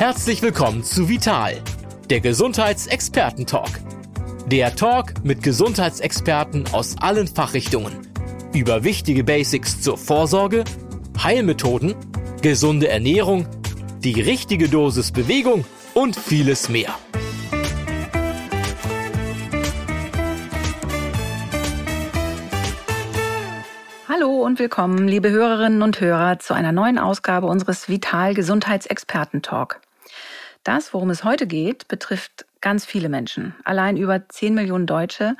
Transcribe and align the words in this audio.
Herzlich 0.00 0.40
willkommen 0.40 0.82
zu 0.82 1.10
Vital, 1.10 1.60
der 2.08 2.20
Gesundheitsexperten-Talk. 2.20 3.68
Der 4.46 4.74
Talk 4.74 5.22
mit 5.24 5.42
Gesundheitsexperten 5.42 6.64
aus 6.72 6.96
allen 7.02 7.28
Fachrichtungen 7.28 7.92
über 8.54 8.82
wichtige 8.82 9.24
Basics 9.24 9.82
zur 9.82 9.98
Vorsorge, 9.98 10.64
Heilmethoden, 11.22 11.94
gesunde 12.40 12.88
Ernährung, 12.88 13.46
die 13.98 14.18
richtige 14.18 14.70
Dosis 14.70 15.12
Bewegung 15.12 15.66
und 15.92 16.16
vieles 16.16 16.70
mehr. 16.70 16.94
Hallo 24.08 24.42
und 24.42 24.58
willkommen, 24.58 25.08
liebe 25.08 25.30
Hörerinnen 25.30 25.82
und 25.82 26.00
Hörer, 26.00 26.38
zu 26.38 26.54
einer 26.54 26.72
neuen 26.72 26.98
Ausgabe 26.98 27.46
unseres 27.48 27.90
Vital 27.90 28.32
Gesundheitsexperten 28.32 29.42
Talk. 29.42 29.82
Das, 30.64 30.92
worum 30.92 31.10
es 31.10 31.24
heute 31.24 31.46
geht, 31.46 31.88
betrifft 31.88 32.46
ganz 32.60 32.84
viele 32.84 33.08
Menschen, 33.08 33.54
allein 33.64 33.96
über 33.96 34.28
10 34.28 34.54
Millionen 34.54 34.86
Deutsche. 34.86 35.36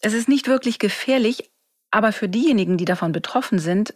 Es 0.00 0.14
ist 0.14 0.28
nicht 0.28 0.48
wirklich 0.48 0.78
gefährlich, 0.78 1.50
aber 1.90 2.12
für 2.12 2.28
diejenigen, 2.28 2.76
die 2.76 2.84
davon 2.84 3.12
betroffen 3.12 3.58
sind, 3.58 3.94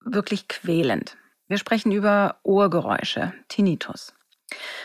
wirklich 0.00 0.48
quälend. 0.48 1.16
Wir 1.48 1.58
sprechen 1.58 1.92
über 1.92 2.38
Ohrgeräusche, 2.42 3.34
Tinnitus. 3.48 4.14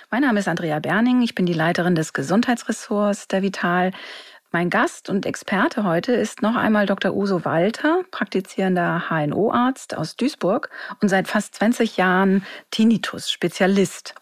Mein 0.09 0.21
Name 0.21 0.39
ist 0.39 0.47
Andrea 0.47 0.79
Berning, 0.79 1.21
ich 1.21 1.35
bin 1.35 1.45
die 1.45 1.53
Leiterin 1.53 1.95
des 1.95 2.11
Gesundheitsressorts 2.11 3.27
der 3.27 3.41
Vital. 3.41 3.91
Mein 4.51 4.69
Gast 4.69 5.09
und 5.09 5.25
Experte 5.25 5.83
heute 5.83 6.11
ist 6.11 6.41
noch 6.41 6.55
einmal 6.55 6.87
Dr. 6.87 7.13
Uso 7.13 7.45
Walter, 7.45 8.03
praktizierender 8.11 9.05
HNO-Arzt 9.09 9.95
aus 9.95 10.15
Duisburg 10.15 10.69
und 11.01 11.07
seit 11.07 11.27
fast 11.27 11.55
20 11.55 11.97
Jahren 11.97 12.43
Tinnitus-Spezialist 12.71 14.15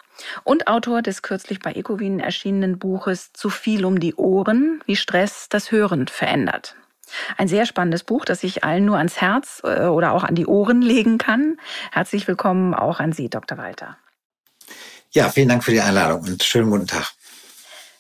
und 0.44 0.68
Autor 0.68 1.02
des 1.02 1.22
kürzlich 1.22 1.60
bei 1.60 1.74
Ecowin 1.74 2.20
erschienenen 2.20 2.80
Buches 2.80 3.32
Zu 3.34 3.50
viel 3.50 3.86
um 3.86 4.00
die 4.00 4.16
Ohren, 4.16 4.82
wie 4.86 4.96
Stress 4.96 5.48
das 5.50 5.72
Hören 5.72 6.08
verändert. 6.08 6.76
Ein 7.38 7.48
sehr 7.48 7.66
spannendes 7.66 8.04
Buch, 8.04 8.26
das 8.26 8.44
ich 8.44 8.64
allen 8.64 8.86
nur 8.86 8.98
ans 8.98 9.22
Herz 9.22 9.62
äh, 9.64 9.86
oder 9.86 10.12
auch 10.12 10.24
an 10.24 10.36
die 10.36 10.46
Ohren 10.46 10.82
legen 10.82 11.18
kann. 11.18 11.58
Herzlich 11.92 12.28
willkommen 12.28 12.74
auch 12.74 13.00
an 13.00 13.14
Sie, 13.14 13.30
Dr. 13.30 13.58
Walter. 13.58 13.98
Ja, 15.12 15.30
vielen 15.30 15.50
Dank 15.50 15.64
für 15.64 15.72
die 15.72 15.82
Einladung 15.82 16.22
und 16.22 16.44
schönen 16.44 16.70
guten 16.70 16.88
Tag. 16.88 17.14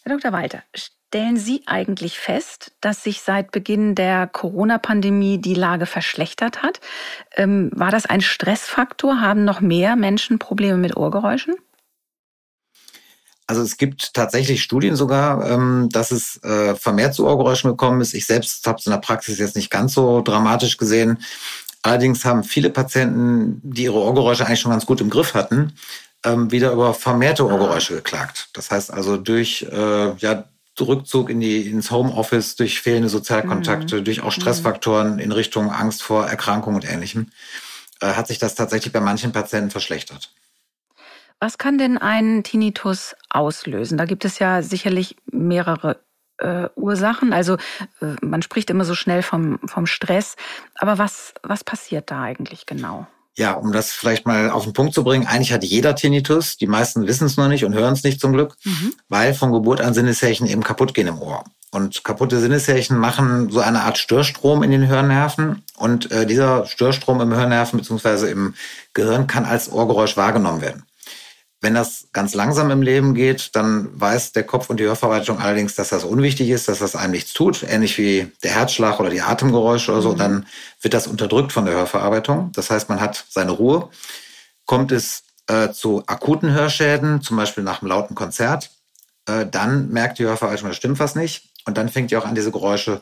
Herr 0.04 0.16
Dr. 0.18 0.32
Walter, 0.32 0.64
stellen 0.76 1.38
Sie 1.38 1.64
eigentlich 1.66 2.20
fest, 2.20 2.73
dass 2.82 3.04
sich 3.04 3.22
seit 3.22 3.52
Beginn 3.52 3.95
der 3.95 4.28
Corona-Pandemie 4.28 5.38
die 5.38 5.54
Lage 5.54 5.86
verschlechtert 5.86 6.64
hat? 6.64 6.82
Ähm, 7.36 7.72
war 7.73 7.92
das 7.92 8.06
ein 8.06 8.22
Stressfaktor? 8.22 9.22
Haben 9.22 9.45
noch 9.45 9.62
mehr 9.62 9.95
Menschen 9.95 10.38
Probleme 10.40 10.78
mit 10.78 10.98
Ohrgeräuschen? 10.98 11.56
Also 13.48 13.62
es 13.62 13.78
gibt 13.78 14.14
tatsächlich 14.14 14.62
Studien 14.62 14.98
sogar, 14.98 15.50
ähm, 15.50 15.88
dass 15.90 16.12
es 16.12 16.44
äh, 16.44 16.76
vermehrt 16.76 17.16
zu 17.16 17.26
Ohrgeräuschen 17.26 17.72
gekommen 17.72 18.02
ist. 18.02 18.14
Ich 18.14 18.26
selbst 18.26 18.67
habe 18.67 18.78
es 18.78 18.86
in 18.86 18.92
der 18.92 19.00
Praxis 19.00 19.39
jetzt 19.39 19.56
nicht 19.56 19.72
ganz 19.72 19.94
so 19.94 20.22
dramatisch 20.22 20.78
gesehen. 20.78 21.20
Allerdings 21.81 22.26
haben 22.26 22.44
viele 22.44 22.70
Patienten, 22.70 23.62
die 23.64 23.84
ihre 23.84 24.00
Ohrgeräusche 24.00 24.45
eigentlich 24.45 24.59
schon 24.59 24.72
ganz 24.72 24.86
gut 24.86 25.00
im 25.00 25.09
Griff 25.09 25.34
hatten, 25.34 25.73
ähm, 26.26 26.52
wieder 26.52 26.73
über 26.73 26.94
vermehrte 26.94 27.45
Ohrgeräusche 27.45 27.95
geklagt. 27.95 28.50
Das 28.52 28.70
heißt 28.70 28.92
also 28.92 29.16
durch 29.16 29.66
äh, 29.72 30.14
ja, 30.17 30.44
Rückzug 30.80 31.30
in 31.30 31.39
die, 31.39 31.61
ins 31.61 31.89
Homeoffice, 31.89 32.58
durch 32.58 32.82
fehlende 32.82 33.08
Sozialkontakte, 33.08 34.02
mhm. 34.02 34.04
durch 34.04 34.22
auch 34.22 34.34
Stressfaktoren 34.34 35.20
in 35.20 35.32
Richtung 35.32 35.72
Angst 35.72 36.04
vor 36.04 36.28
Erkrankung 36.28 36.76
und 36.76 36.89
Ähnlichem, 36.89 37.32
äh, 38.02 38.08
hat 38.08 38.28
sich 38.28 38.39
das 38.39 38.56
tatsächlich 38.56 38.92
bei 38.92 39.00
manchen 39.00 39.32
Patienten 39.32 39.72
verschlechtert. 39.72 40.32
Was 41.39 41.58
kann 41.58 41.77
denn 41.77 41.98
ein 41.98 42.43
Tinnitus 42.43 43.15
auslösen? 43.30 43.98
Da 43.98 44.05
gibt 44.05 44.25
es 44.25 44.39
ja 44.39 44.61
sicherlich 44.61 45.17
mehrere 45.31 45.99
äh, 46.39 46.70
Ursachen. 46.75 47.33
Also 47.33 47.55
äh, 48.02 48.15
man 48.21 48.42
spricht 48.42 48.70
immer 48.70 48.86
so 48.86 48.95
schnell 48.95 49.21
vom, 49.21 49.59
vom 49.65 49.86
Stress. 49.86 50.36
Aber 50.76 50.97
was, 50.97 51.33
was 51.43 51.64
passiert 51.64 52.09
da 52.11 52.21
eigentlich 52.21 52.65
genau? 52.65 53.08
Ja, 53.36 53.53
um 53.53 53.71
das 53.71 53.92
vielleicht 53.92 54.26
mal 54.26 54.49
auf 54.49 54.64
den 54.64 54.73
Punkt 54.73 54.95
zu 54.95 55.03
bringen, 55.03 55.27
eigentlich 55.27 55.53
hat 55.53 55.64
jeder 55.64 55.95
Tinnitus. 55.95 56.58
Die 56.58 56.65
meisten 56.65 57.05
wissen 57.05 57.27
es 57.27 57.37
noch 57.37 57.47
nicht 57.47 57.65
und 57.65 57.76
hören 57.76 57.93
es 57.93 58.03
nicht 58.03 58.20
zum 58.20 58.33
Glück, 58.33 58.55
mhm. 58.64 58.93
weil 59.09 59.36
von 59.36 59.52
Geburt 59.52 59.80
an 59.80 59.93
Sinneshärchen 59.93 60.47
eben 60.47 60.64
kaputt 60.64 60.95
gehen 60.95 61.08
im 61.08 61.21
Ohr. 61.21 61.43
Und 61.70 62.03
kaputte 62.03 62.39
Sinneshärchen 62.39 62.97
machen 62.97 63.52
so 63.52 63.59
eine 63.59 63.83
Art 63.83 63.99
Störstrom 63.99 64.64
in 64.64 64.71
den 64.71 64.87
Hörnerven. 64.87 65.64
Und 65.76 66.11
äh, 66.11 66.26
dieser 66.26 66.65
Störstrom 66.65 67.21
im 67.21 67.36
Hörnerven 67.36 67.77
bzw. 67.77 68.31
im 68.31 68.55
Gehirn 68.95 69.27
kann 69.27 69.45
als 69.45 69.71
Ohrgeräusch 69.71 70.17
wahrgenommen 70.17 70.61
werden. 70.61 70.86
Wenn 71.60 71.73
das 71.73 72.10
ganz 72.14 72.36
langsam 72.36 72.70
im 72.70 72.84
Leben 72.84 73.16
geht, 73.16 73.56
dann 73.56 73.90
weiß 74.00 74.32
der 74.32 74.44
Kopf 74.44 74.70
und 74.70 74.80
die 74.80 74.84
Hörverwaltung 74.86 75.40
allerdings, 75.40 75.73
dass 75.73 75.90
das 75.90 76.04
unwichtig 76.04 76.50
ist, 76.50 76.68
dass 76.68 76.80
das 76.80 76.95
einem 76.95 77.12
nichts 77.12 77.34
tut, 77.34 77.64
ähnlich 77.64 77.98
wie 77.98 78.32
der 78.44 78.52
Herzschlag 78.52 79.00
oder 79.00 79.10
die 79.10 79.22
Atemgeräusche 79.22 79.92
oder 79.92 80.02
so. 80.02 80.14
Mhm. 80.14 80.18
Dann 80.18 80.45
wird 80.82 80.94
das 80.94 81.08
unterdrückt 81.08 81.52
von 81.52 81.66
der 81.66 81.73
Hörverarbeitung. 81.73 82.52
Das 82.54 82.70
heißt, 82.70 82.90
man 82.90 83.02
hat 83.02 83.26
seine 83.30 83.52
Ruhe. 83.52 83.90
Kommt 84.66 84.92
es 84.92 85.23
äh, 85.48 85.72
zu 85.72 86.04
akuten 86.06 86.52
Hörschäden, 86.52 87.22
zum 87.22 87.38
Beispiel 87.38 87.64
nach 87.64 87.82
einem 87.82 87.89
lauten 87.89 88.16
Konzert, 88.16 88.70
äh, 89.28 89.45
dann 89.45 89.89
merkt 89.89 90.20
die 90.20 90.26
Hörverwaltung, 90.26 90.70
da 90.70 90.74
stimmt 90.74 91.00
was 91.00 91.16
nicht. 91.16 91.50
Und 91.66 91.78
dann 91.78 91.89
fängt 91.89 92.12
die 92.12 92.18
auch 92.18 92.26
an, 92.26 92.36
diese 92.36 92.52
Geräusche 92.52 93.02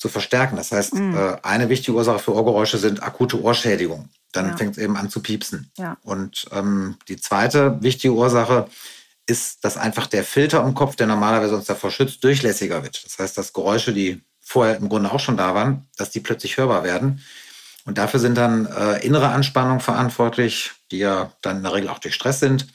zu 0.00 0.08
verstärken. 0.08 0.56
Das 0.56 0.72
heißt, 0.72 0.94
mhm. 0.94 1.16
äh, 1.16 1.36
eine 1.44 1.68
wichtige 1.68 1.96
Ursache 1.96 2.18
für 2.18 2.34
Ohrgeräusche 2.34 2.78
sind 2.78 3.04
akute 3.04 3.40
Ohrschädigungen 3.40 4.10
dann 4.32 4.50
ja. 4.50 4.56
fängt 4.56 4.76
es 4.76 4.82
eben 4.82 4.96
an 4.96 5.10
zu 5.10 5.20
piepsen. 5.20 5.70
Ja. 5.76 5.96
Und 6.02 6.46
ähm, 6.52 6.96
die 7.08 7.16
zweite 7.16 7.82
wichtige 7.82 8.14
Ursache 8.14 8.68
ist, 9.26 9.64
dass 9.64 9.76
einfach 9.76 10.06
der 10.06 10.24
Filter 10.24 10.62
im 10.64 10.74
Kopf, 10.74 10.96
der 10.96 11.06
normalerweise 11.06 11.56
uns 11.56 11.66
davor 11.66 11.90
schützt, 11.90 12.22
durchlässiger 12.24 12.82
wird. 12.82 13.04
Das 13.04 13.18
heißt, 13.18 13.38
dass 13.38 13.52
Geräusche, 13.52 13.92
die 13.92 14.22
vorher 14.40 14.76
im 14.76 14.88
Grunde 14.88 15.12
auch 15.12 15.20
schon 15.20 15.36
da 15.36 15.54
waren, 15.54 15.88
dass 15.96 16.10
die 16.10 16.20
plötzlich 16.20 16.56
hörbar 16.56 16.84
werden. 16.84 17.22
Und 17.84 17.98
dafür 17.98 18.20
sind 18.20 18.36
dann 18.36 18.66
äh, 18.66 19.04
innere 19.04 19.28
Anspannungen 19.28 19.80
verantwortlich, 19.80 20.72
die 20.90 20.98
ja 20.98 21.32
dann 21.42 21.58
in 21.58 21.62
der 21.62 21.72
Regel 21.72 21.88
auch 21.88 21.98
durch 21.98 22.14
Stress 22.14 22.40
sind, 22.40 22.66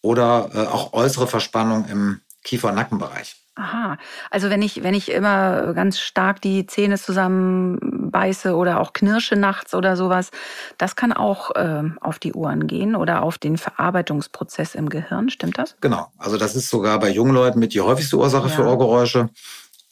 oder 0.00 0.50
äh, 0.54 0.58
auch 0.66 0.92
äußere 0.92 1.26
Verspannung 1.26 1.88
im 1.88 2.20
Kiefer-Nackenbereich. 2.42 3.36
Aha, 3.56 3.98
also 4.32 4.50
wenn 4.50 4.62
ich, 4.62 4.82
wenn 4.82 4.94
ich 4.94 5.12
immer 5.12 5.74
ganz 5.74 6.00
stark 6.00 6.40
die 6.40 6.66
Zähne 6.66 6.98
zusammenbeiße 6.98 8.56
oder 8.56 8.80
auch 8.80 8.92
knirsche 8.92 9.36
nachts 9.36 9.74
oder 9.74 9.96
sowas, 9.96 10.32
das 10.76 10.96
kann 10.96 11.12
auch 11.12 11.52
äh, 11.52 11.84
auf 12.00 12.18
die 12.18 12.32
Ohren 12.32 12.66
gehen 12.66 12.96
oder 12.96 13.22
auf 13.22 13.38
den 13.38 13.56
Verarbeitungsprozess 13.56 14.74
im 14.74 14.88
Gehirn, 14.88 15.30
stimmt 15.30 15.56
das? 15.56 15.76
Genau, 15.80 16.08
also 16.18 16.36
das 16.36 16.56
ist 16.56 16.68
sogar 16.68 16.98
bei 16.98 17.10
jungen 17.10 17.32
Leuten 17.32 17.60
mit 17.60 17.74
die 17.74 17.80
häufigste 17.80 18.16
Ursache 18.16 18.48
ja. 18.48 18.54
für 18.54 18.66
Ohrgeräusche. 18.66 19.28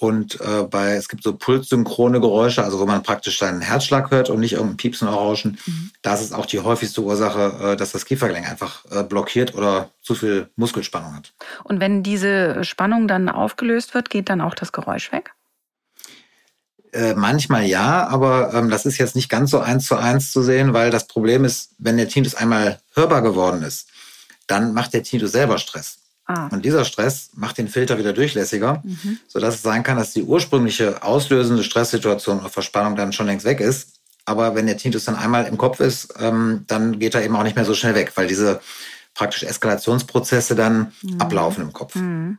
Und 0.02 0.40
äh, 0.40 0.64
bei, 0.64 0.94
es 0.94 1.08
gibt 1.08 1.22
so 1.22 1.32
pulssynchrone 1.32 2.20
Geräusche, 2.20 2.64
also 2.64 2.80
wo 2.80 2.86
man 2.86 3.04
praktisch 3.04 3.38
seinen 3.38 3.60
Herzschlag 3.60 4.10
hört 4.10 4.30
und 4.30 4.40
nicht 4.40 4.54
irgendein 4.54 4.76
Piepsen 4.76 5.06
oder 5.06 5.16
Rauschen. 5.16 5.58
Mhm. 5.64 5.92
Das 6.02 6.20
ist 6.20 6.34
auch 6.34 6.44
die 6.44 6.58
häufigste 6.58 7.02
Ursache, 7.02 7.74
äh, 7.74 7.76
dass 7.76 7.92
das 7.92 8.04
Kiefergelenk 8.04 8.50
einfach 8.50 8.84
äh, 8.90 9.04
blockiert 9.04 9.54
oder 9.54 9.90
zu 10.02 10.16
viel 10.16 10.50
Muskelspannung 10.56 11.14
hat. 11.14 11.32
Und 11.62 11.78
wenn 11.78 12.02
diese 12.02 12.64
Spannung 12.64 13.06
dann 13.06 13.28
aufgelöst 13.28 13.94
wird, 13.94 14.10
geht 14.10 14.28
dann 14.28 14.40
auch 14.40 14.56
das 14.56 14.72
Geräusch 14.72 15.12
weg? 15.12 15.34
Äh, 16.92 17.14
manchmal 17.14 17.62
ja, 17.66 18.08
aber 18.08 18.54
ähm, 18.54 18.70
das 18.70 18.86
ist 18.86 18.98
jetzt 18.98 19.14
nicht 19.14 19.28
ganz 19.28 19.52
so 19.52 19.60
eins 19.60 19.86
zu 19.86 19.94
eins 19.94 20.32
zu 20.32 20.42
sehen, 20.42 20.72
weil 20.72 20.90
das 20.90 21.06
Problem 21.06 21.44
ist, 21.44 21.76
wenn 21.78 21.96
der 21.96 22.08
Tinnitus 22.08 22.34
einmal 22.34 22.80
hörbar 22.96 23.22
geworden 23.22 23.62
ist, 23.62 23.86
dann 24.48 24.74
macht 24.74 24.94
der 24.94 25.04
Tinnitus 25.04 25.30
selber 25.30 25.58
Stress. 25.58 26.01
Ah. 26.26 26.48
Und 26.48 26.64
dieser 26.64 26.84
Stress 26.84 27.30
macht 27.34 27.58
den 27.58 27.68
Filter 27.68 27.98
wieder 27.98 28.12
durchlässiger, 28.12 28.82
mhm. 28.84 29.18
sodass 29.26 29.56
es 29.56 29.62
sein 29.62 29.82
kann, 29.82 29.96
dass 29.96 30.12
die 30.12 30.22
ursprüngliche 30.22 31.02
auslösende 31.02 31.64
Stresssituation 31.64 32.40
oder 32.40 32.48
Verspannung 32.48 32.96
dann 32.96 33.12
schon 33.12 33.26
längst 33.26 33.44
weg 33.44 33.60
ist. 33.60 33.94
Aber 34.24 34.54
wenn 34.54 34.66
der 34.66 34.76
Tinnitus 34.76 35.04
dann 35.04 35.16
einmal 35.16 35.46
im 35.46 35.58
Kopf 35.58 35.80
ist, 35.80 36.14
ähm, 36.20 36.64
dann 36.68 37.00
geht 37.00 37.14
er 37.14 37.24
eben 37.24 37.34
auch 37.34 37.42
nicht 37.42 37.56
mehr 37.56 37.64
so 37.64 37.74
schnell 37.74 37.96
weg, 37.96 38.12
weil 38.14 38.28
diese 38.28 38.60
praktisch 39.14 39.42
Eskalationsprozesse 39.42 40.54
dann 40.54 40.92
mhm. 41.02 41.20
ablaufen 41.20 41.62
im 41.62 41.72
Kopf. 41.72 41.96
Mhm. 41.96 42.38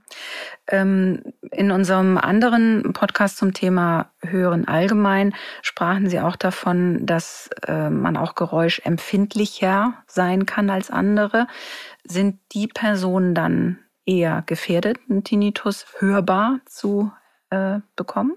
Ähm, 0.68 1.22
in 1.52 1.72
unserem 1.72 2.18
anderen 2.18 2.94
Podcast 2.94 3.38
zum 3.38 3.54
Thema 3.54 4.12
Hören 4.22 4.68
allgemein 4.68 5.36
sprachen 5.62 6.10
Sie 6.10 6.20
auch 6.20 6.36
davon, 6.36 7.06
dass 7.06 7.50
äh, 7.68 7.90
man 7.90 8.18
auch 8.18 8.34
geräuschempfindlicher 8.36 9.94
sein 10.08 10.46
kann 10.46 10.70
als 10.70 10.90
andere. 10.90 11.48
Sind 12.06 12.40
die 12.54 12.68
Personen 12.68 13.34
dann 13.34 13.80
eher 14.06 14.44
gefährdet, 14.46 14.98
einen 15.10 15.24
Tinnitus 15.24 15.86
hörbar 16.00 16.60
zu 16.66 17.12
äh, 17.50 17.80
bekommen? 17.96 18.34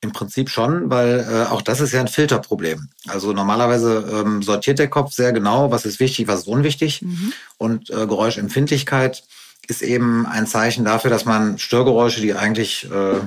Im 0.00 0.12
Prinzip 0.12 0.48
schon, 0.48 0.90
weil 0.90 1.26
äh, 1.28 1.50
auch 1.50 1.60
das 1.60 1.80
ist 1.80 1.92
ja 1.92 2.00
ein 2.00 2.08
Filterproblem. 2.08 2.88
Also 3.08 3.32
normalerweise 3.32 4.22
ähm, 4.24 4.42
sortiert 4.42 4.78
der 4.78 4.88
Kopf 4.88 5.12
sehr 5.12 5.32
genau, 5.32 5.72
was 5.72 5.84
ist 5.84 5.98
wichtig, 5.98 6.28
was 6.28 6.40
ist 6.40 6.46
unwichtig. 6.46 7.02
Mhm. 7.02 7.32
Und 7.56 7.90
äh, 7.90 8.06
Geräuschempfindlichkeit 8.06 9.24
ist 9.66 9.82
eben 9.82 10.24
ein 10.24 10.46
Zeichen 10.46 10.84
dafür, 10.84 11.10
dass 11.10 11.24
man 11.24 11.58
Störgeräusche, 11.58 12.20
die 12.20 12.34
eigentlich 12.34 12.88
äh, 12.90 13.20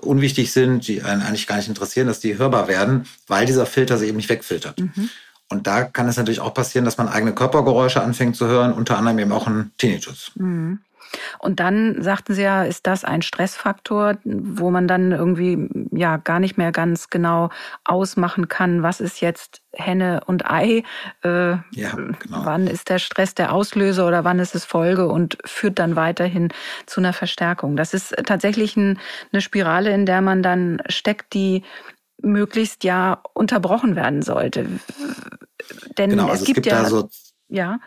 unwichtig 0.00 0.50
sind, 0.50 0.88
die 0.88 1.02
einen 1.02 1.20
eigentlich 1.20 1.46
gar 1.46 1.56
nicht 1.56 1.68
interessieren, 1.68 2.06
dass 2.06 2.20
die 2.20 2.38
hörbar 2.38 2.68
werden, 2.68 3.06
weil 3.26 3.44
dieser 3.44 3.66
Filter 3.66 3.98
sie 3.98 4.06
eben 4.06 4.16
nicht 4.16 4.30
wegfiltert. 4.30 4.80
Mhm. 4.80 5.10
Und 5.54 5.66
da 5.66 5.84
kann 5.84 6.08
es 6.08 6.16
natürlich 6.16 6.40
auch 6.40 6.52
passieren, 6.52 6.84
dass 6.84 6.98
man 6.98 7.08
eigene 7.08 7.32
Körpergeräusche 7.32 8.02
anfängt 8.02 8.36
zu 8.36 8.46
hören, 8.46 8.72
unter 8.72 8.98
anderem 8.98 9.18
eben 9.20 9.32
auch 9.32 9.46
ein 9.46 9.70
Tinnitus. 9.78 10.32
Mhm. 10.34 10.80
Und 11.38 11.60
dann 11.60 12.02
sagten 12.02 12.34
Sie 12.34 12.42
ja, 12.42 12.64
ist 12.64 12.86
das 12.88 13.04
ein 13.04 13.22
Stressfaktor, 13.22 14.16
wo 14.24 14.70
man 14.70 14.88
dann 14.88 15.12
irgendwie 15.12 15.68
ja 15.92 16.16
gar 16.16 16.40
nicht 16.40 16.58
mehr 16.58 16.72
ganz 16.72 17.08
genau 17.08 17.50
ausmachen 17.84 18.48
kann, 18.48 18.82
was 18.82 19.00
ist 19.00 19.20
jetzt 19.20 19.62
Henne 19.72 20.22
und 20.26 20.50
Ei, 20.50 20.82
äh, 21.22 21.50
ja, 21.70 21.92
genau. 21.94 22.44
wann 22.44 22.66
ist 22.66 22.90
der 22.90 22.98
Stress 22.98 23.34
der 23.34 23.52
Auslöser 23.52 24.06
oder 24.06 24.24
wann 24.24 24.38
ist 24.38 24.54
es 24.54 24.64
Folge 24.64 25.06
und 25.06 25.38
führt 25.44 25.78
dann 25.78 25.96
weiterhin 25.96 26.48
zu 26.86 27.00
einer 27.00 27.12
Verstärkung. 27.12 27.76
Das 27.76 27.94
ist 27.94 28.14
tatsächlich 28.26 28.76
ein, 28.76 28.98
eine 29.32 29.40
Spirale, 29.40 29.92
in 29.92 30.06
der 30.06 30.20
man 30.20 30.42
dann 30.42 30.82
steckt, 30.88 31.34
die 31.34 31.62
möglichst 32.22 32.84
ja 32.84 33.20
unterbrochen 33.34 33.96
werden 33.96 34.22
sollte. 34.22 34.66
Denn 35.98 36.10
genau, 36.10 36.28
also 36.28 36.42
es, 36.42 36.46
gibt, 36.46 36.58
es 36.58 36.64
gibt 36.64 36.66
ja, 36.66 36.88
so 36.88 37.08
ja 37.48 37.78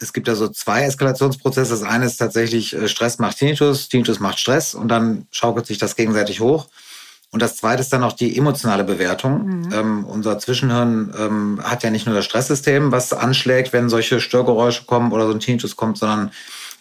es 0.00 0.12
gibt 0.12 0.28
da 0.28 0.34
so 0.34 0.48
zwei 0.48 0.82
Eskalationsprozesse. 0.82 1.70
Das 1.70 1.82
eine 1.82 2.06
ist 2.06 2.18
tatsächlich 2.18 2.74
äh, 2.74 2.88
Stress 2.88 3.18
macht 3.18 3.38
Tinnitus, 3.38 3.88
Tinnitus 3.88 4.20
macht 4.20 4.38
Stress 4.38 4.74
und 4.74 4.88
dann 4.88 5.26
schaukelt 5.30 5.66
sich 5.66 5.78
das 5.78 5.96
gegenseitig 5.96 6.40
hoch. 6.40 6.68
Und 7.32 7.42
das 7.42 7.56
zweite 7.56 7.82
ist 7.82 7.92
dann 7.92 8.04
auch 8.04 8.12
die 8.12 8.36
emotionale 8.38 8.84
Bewertung. 8.84 9.46
Mhm. 9.46 9.72
Ähm, 9.72 10.04
unser 10.04 10.38
Zwischenhirn 10.38 11.12
ähm, 11.18 11.60
hat 11.62 11.82
ja 11.82 11.90
nicht 11.90 12.06
nur 12.06 12.14
das 12.14 12.24
Stresssystem, 12.24 12.92
was 12.92 13.12
anschlägt, 13.12 13.72
wenn 13.72 13.88
solche 13.88 14.20
Störgeräusche 14.20 14.84
kommen 14.84 15.12
oder 15.12 15.26
so 15.26 15.32
ein 15.32 15.40
Tinnitus 15.40 15.76
kommt, 15.76 15.98
sondern 15.98 16.30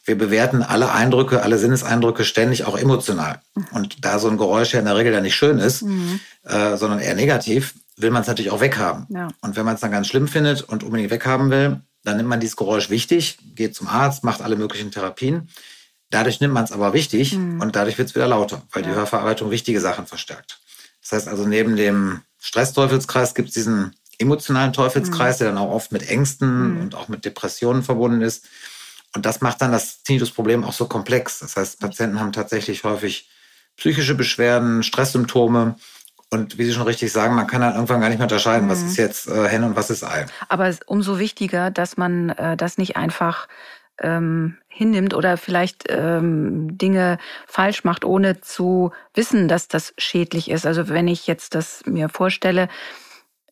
wir 0.06 0.18
bewerten 0.18 0.62
alle 0.62 0.92
Eindrücke, 0.92 1.42
alle 1.42 1.58
Sinneseindrücke 1.58 2.24
ständig 2.24 2.66
auch 2.66 2.78
emotional. 2.78 3.42
Mhm. 3.56 3.66
Und 3.72 4.06
da 4.06 4.20
so 4.20 4.30
ein 4.30 4.38
Geräusch 4.38 4.74
ja 4.74 4.80
in 4.80 4.86
der 4.86 4.96
Regel 4.96 5.14
ja 5.14 5.22
nicht 5.22 5.36
schön 5.36 5.58
ist, 5.58 5.82
mhm. 5.82 6.20
äh, 6.44 6.78
sondern 6.78 7.00
eher 7.00 7.16
negativ, 7.16 7.74
will 7.98 8.12
man 8.12 8.22
es 8.22 8.28
natürlich 8.28 8.52
auch 8.52 8.62
weghaben. 8.62 9.08
Ja. 9.10 9.30
Und 9.42 9.56
wenn 9.56 9.66
man 9.66 9.76
es 9.76 9.82
dann 9.82 9.92
ganz 9.92 10.08
schlimm 10.08 10.28
findet 10.28 10.62
und 10.62 10.84
unbedingt 10.84 11.12
weghaben 11.12 11.50
will, 11.50 11.82
dann 12.04 12.18
nimmt 12.18 12.30
man 12.30 12.40
dieses 12.40 12.56
Geräusch 12.56 12.90
wichtig, 12.90 13.38
geht 13.56 13.76
zum 13.76 13.88
Arzt, 13.88 14.24
macht 14.24 14.42
alle 14.42 14.56
möglichen 14.56 14.92
Therapien. 14.92 15.50
Dadurch 16.12 16.40
nimmt 16.40 16.54
man 16.54 16.64
es 16.64 16.72
aber 16.72 16.94
wichtig 16.94 17.34
mhm. 17.34 17.62
und 17.62 17.76
dadurch 17.76 17.98
wird 17.98 18.10
es 18.10 18.16
wieder 18.16 18.28
lauter, 18.28 18.62
weil 18.72 18.84
ja. 18.84 18.90
die 18.90 18.96
Hörverarbeitung 18.96 19.50
wichtige 19.50 19.80
Sachen 19.80 20.06
verstärkt. 20.06 20.60
Das 21.02 21.14
heißt 21.14 21.28
also, 21.28 21.46
neben 21.46 21.76
dem 21.76 22.22
Stressteufelskreis 22.40 23.34
gibt 23.34 23.50
es 23.50 23.54
diesen 23.56 23.96
emotionalen 24.20 24.72
Teufelskreis, 24.72 25.36
mhm. 25.36 25.40
der 25.40 25.48
dann 25.54 25.58
auch 25.58 25.72
oft 25.72 25.92
mit 25.92 26.08
Ängsten 26.08 26.76
mhm. 26.76 26.82
und 26.82 26.96
auch 26.96 27.08
mit 27.08 27.26
Depressionen 27.26 27.84
verbunden 27.84 28.22
ist. 28.22 28.46
Und 29.16 29.26
das 29.26 29.42
macht 29.42 29.62
dann 29.62 29.72
das 29.72 30.04
Tinnitus-Problem 30.04 30.64
auch 30.64 30.74
so 30.74 30.88
komplex. 30.88 31.40
Das 31.40 31.56
heißt, 31.56 31.80
Patienten 31.80 32.20
haben 32.20 32.34
tatsächlich 32.34 32.84
häufig 32.84 33.30
psychische 33.78 34.16
Beschwerden, 34.16 34.84
Stresssymptome 34.84 35.76
und 36.32 36.58
wie 36.58 36.66
Sie 36.66 36.74
schon 36.74 36.84
richtig 36.84 37.12
sagen, 37.12 37.36
man 37.36 37.48
kann 37.48 37.62
dann 37.62 37.76
irgendwann 37.76 38.02
gar 38.02 38.10
nicht 38.10 38.18
mehr 38.18 38.26
unterscheiden, 38.26 38.68
mhm. 38.68 38.72
was 38.72 38.82
ist 38.82 38.98
jetzt 38.98 39.28
äh, 39.28 39.48
Henne 39.48 39.68
und 39.68 39.76
was 39.76 39.90
ist 39.90 40.04
Ei. 40.04 40.26
Aber 40.50 40.68
es 40.68 40.76
ist 40.76 40.88
umso 40.88 41.20
wichtiger, 41.20 41.72
dass 41.72 41.98
man 41.98 42.30
äh, 42.30 42.58
das 42.58 42.78
nicht 42.78 42.98
einfach 42.98 43.48
ähm, 44.00 44.58
hinnimmt 44.68 45.14
oder 45.14 45.38
vielleicht 45.38 45.86
ähm, 45.88 46.78
Dinge 46.78 47.18
falsch 47.48 47.84
macht, 47.84 48.04
ohne 48.04 48.42
zu 48.42 48.92
wissen, 49.14 49.48
dass 49.48 49.68
das 49.68 49.94
schädlich 49.98 50.52
ist. 50.52 50.66
Also 50.66 50.90
wenn 50.90 51.08
ich 51.08 51.28
jetzt 51.28 51.56
das 51.56 51.84
mir 51.86 52.10
vorstelle, 52.10 52.68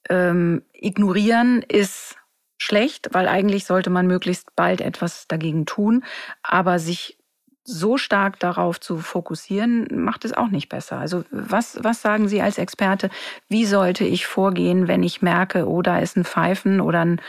ähm, 0.10 0.64
ignorieren 0.74 1.62
ist 1.62 2.18
schlecht, 2.58 3.10
weil 3.12 3.28
eigentlich 3.28 3.66
sollte 3.66 3.90
man 3.90 4.08
möglichst 4.08 4.56
bald 4.56 4.82
etwas 4.82 5.28
dagegen 5.28 5.66
tun, 5.66 6.04
aber 6.44 6.80
sich 6.80 7.18
so 7.66 7.98
stark 7.98 8.40
darauf 8.40 8.80
zu 8.80 8.98
fokussieren, 8.98 9.88
macht 9.92 10.26
es 10.26 10.34
auch 10.34 10.50
nicht 10.50 10.70
besser. 10.70 10.98
Also 10.98 11.24
was, 11.32 11.80
was 11.82 12.02
sagen 12.02 12.28
Sie 12.28 12.42
als 12.42 12.58
Experte, 12.58 13.10
wie 13.48 13.66
sollte 13.66 14.04
ich 14.04 14.26
vorgehen, 14.26 14.88
wenn 14.88 15.04
ich 15.04 15.22
merke, 15.22 15.68
oh, 15.68 15.82
da 15.82 16.00
ist 16.00 16.18
ein 16.18 16.26
Pfeifen 16.26 16.82
oder 16.82 17.06
ein 17.06 17.22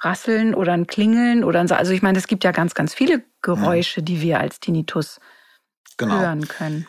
Rasseln 0.00 0.54
oder 0.54 0.72
ein 0.72 0.86
Klingeln 0.86 1.44
oder 1.44 1.60
ein, 1.60 1.70
also 1.70 1.92
ich 1.92 2.02
meine, 2.02 2.18
es 2.18 2.26
gibt 2.26 2.44
ja 2.44 2.52
ganz, 2.52 2.74
ganz 2.74 2.94
viele 2.94 3.22
Geräusche, 3.40 4.02
die 4.02 4.20
wir 4.20 4.40
als 4.40 4.60
Tinnitus 4.60 5.20
genau. 5.96 6.18
hören 6.18 6.48
können. 6.48 6.86